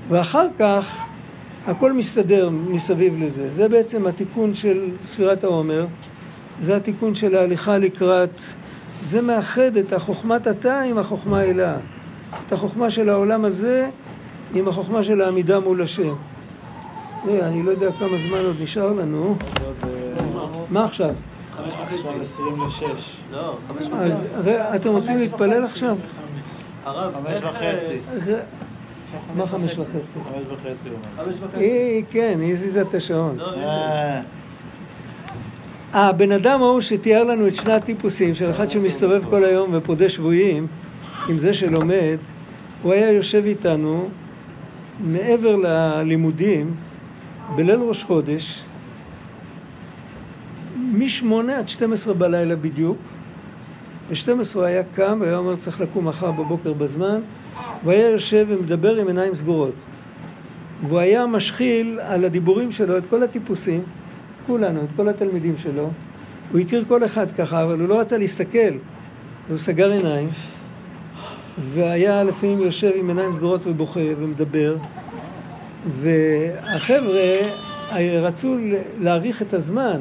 [0.09, 1.07] ואחר כך
[1.67, 3.51] הכל מסתדר מסביב לזה.
[3.51, 5.87] זה בעצם התיקון של ספירת העומר,
[6.61, 8.39] זה התיקון של ההליכה לקראת,
[9.03, 11.77] זה מאחד את החוכמת התא עם החוכמה אלה.
[12.47, 13.89] את החוכמה של העולם הזה
[14.55, 16.15] עם החוכמה של העמידה מול השם.
[17.25, 19.37] תראה, אני לא יודע כמה זמן עוד נשאר לנו.
[20.71, 21.11] מה עכשיו?
[21.57, 22.21] חמש וחצי.
[22.21, 22.85] 20 ל-6.
[23.33, 24.51] לא, חמש אז וחצי.
[24.51, 25.97] ר- אתם רוצים להתפלל עכשיו?
[26.85, 28.31] הרב, חמש איך, וחצי.
[28.33, 28.41] ר-
[29.37, 29.91] מה חמש וחצי?
[30.25, 31.25] חמש וחצי הוא אומר.
[31.25, 31.65] חמש וחצי.
[31.65, 33.37] היא, כן, היא הזיזה את השעון.
[33.39, 33.47] לא.
[33.55, 34.21] אה,
[35.93, 40.67] הבן אדם ההוא שתיאר לנו את שני הטיפוסים של אחד שמסתובב כל היום ופודה שבויים
[41.29, 42.17] עם זה שלומד,
[42.83, 44.09] הוא היה יושב איתנו
[45.01, 46.75] מעבר ללימודים
[47.57, 48.63] בליל ראש חודש
[50.93, 52.99] משמונה עד 12 בלילה בדיוק
[54.11, 57.21] ב-12 הוא היה קם והיה אומר צריך לקום מחר בבוקר בזמן
[57.83, 59.75] הוא היה יושב ומדבר עם עיניים סגורות
[60.89, 63.83] והוא היה משחיל על הדיבורים שלו את כל הטיפוסים
[64.47, 65.91] כולנו, את כל התלמידים שלו.
[66.53, 68.75] הוא הכיר כל אחד ככה, אבל הוא לא רצה להסתכל.
[69.49, 70.29] הוא סגר עיניים,
[71.59, 74.77] והיה לפעמים יושב עם עיניים סגורות ובוכה ומדבר,
[75.91, 77.49] והחבר'ה
[78.23, 78.57] רצו
[79.01, 80.01] להאריך את הזמן.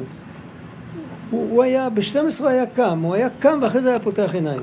[1.30, 4.62] הוא, הוא היה, ב-12 הוא היה קם, הוא היה קם ואחרי זה היה פותח עיניים.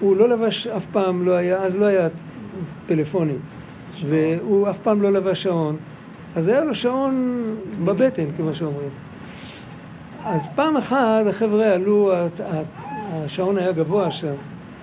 [0.00, 2.08] הוא לא לבש, אף פעם לא היה, אז לא היה
[2.86, 3.38] פלאפונים,
[4.06, 5.76] והוא אף פעם לא לבש שעון,
[6.36, 7.44] אז היה לו שעון
[7.84, 8.88] בבטן, כמו שאומרים.
[10.24, 12.12] אז פעם אחת החבר'ה עלו,
[13.12, 14.34] השעון היה גבוה שם,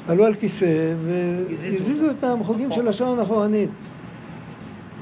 [0.08, 3.70] עלו על כיסא והזיזו את המחוגים של השעון אחורנית.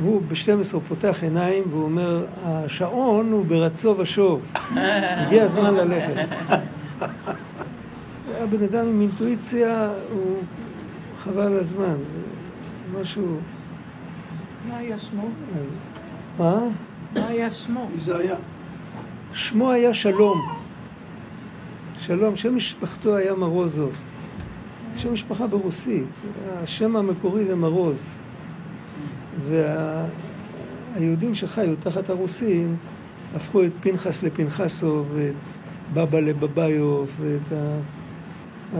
[0.02, 6.16] והוא ב-12 פותח עיניים והוא אומר, השעון הוא ברצו ושוב, הגיע הזמן ללכת.
[8.36, 10.38] היה בן אדם עם אינטואיציה, הוא
[11.18, 11.96] חבל על הזמן,
[13.02, 13.38] משהו...
[14.70, 15.28] מה היה שמו?
[16.38, 16.60] מה?
[17.14, 17.88] מה היה שמו?
[17.94, 18.36] מי זה היה?
[19.34, 20.42] שמו היה שלום.
[22.00, 23.92] שלום, שם משפחתו היה מרוזוב.
[24.98, 26.08] שם משפחה ברוסית.
[26.64, 28.16] השם המקורי זה מרוז.
[29.44, 32.76] והיהודים שחיו תחת הרוסים
[33.36, 35.34] הפכו את פנחס לפנחסוב, ואת
[35.94, 37.78] בבא לבביוף, ואת ה...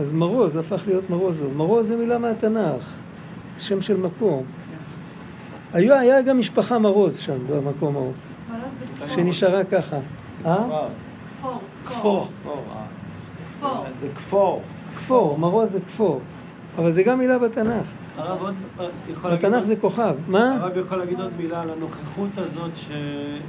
[0.00, 1.56] אז מרוז הפך להיות מרוזוב.
[1.56, 2.92] מרוז זה מילה מהתנ"ך,
[3.58, 4.44] שם של מקום.
[5.72, 8.12] היה, היה גם משפחה מרוז שם, במקום ההוא,
[9.08, 9.96] שנשארה ככה.
[10.46, 10.64] אה?
[11.84, 12.28] כפור.
[13.96, 14.62] זה כפור.
[14.96, 16.20] כפור, מרוז זה כפור.
[16.78, 18.05] אבל זה גם מילה בתנ"ך.
[18.16, 18.54] הרב עוד
[19.12, 19.46] יכול להגיד...
[19.46, 20.14] בתנ"ך זה כוכב.
[20.28, 20.58] מה?
[20.60, 22.88] הרב יכול להגיד עוד מילה על הנוכחות הזאת, ש...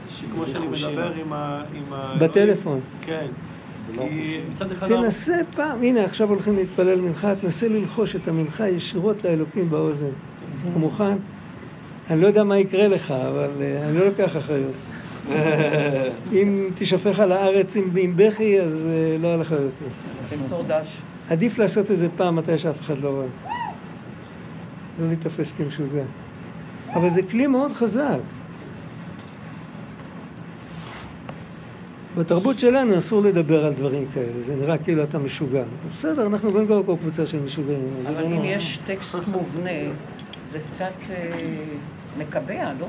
[0.10, 1.64] שכמו שאני מדבר עם ה...
[1.74, 2.16] עם ה...
[2.20, 2.80] בטלפון.
[3.02, 3.26] כן.
[4.88, 10.10] תנסה פעם, הנה עכשיו הולכים להתפלל מנחה, תנסה ללחוש את המנחה ישירות לאלוקים באוזן.
[10.72, 11.18] אתה מוכן?
[12.10, 14.74] אני לא יודע מה יקרה לך, אבל אה, אני לא לוקח אחריות.
[16.34, 19.86] אם תשפך על הארץ עם בכי, אז אה, לא יותר.
[20.30, 20.88] תן סורדש.
[21.30, 23.57] עדיף לעשות את זה פעם מתי שאף אחד לא רואה.
[25.00, 26.04] לא להיתפס כמשוגע.
[26.94, 28.20] אבל זה כלי מאוד חזק.
[32.18, 35.64] בתרבות שלנו אסור לדבר על דברים כאלה, זה נראה כאילו אתה משוגע.
[35.92, 37.88] בסדר, אנחנו כבר פה קבוצה של משוגעים.
[38.08, 38.46] אבל לא אם נורא.
[38.46, 39.70] יש טקסט מובנה,
[40.52, 41.64] זה קצת אה,
[42.18, 42.88] מקבע, לא?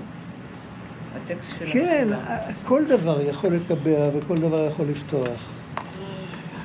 [1.16, 2.68] הטקסט של כן, המסיבה.
[2.68, 5.50] כל דבר יכול לקבע וכל דבר יכול לפתוח.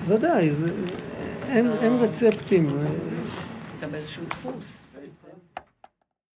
[0.08, 0.68] ודאי, זה,
[1.48, 2.70] אין, אין רצפטים.
[3.80, 4.83] אתה באיזשהו דפוס.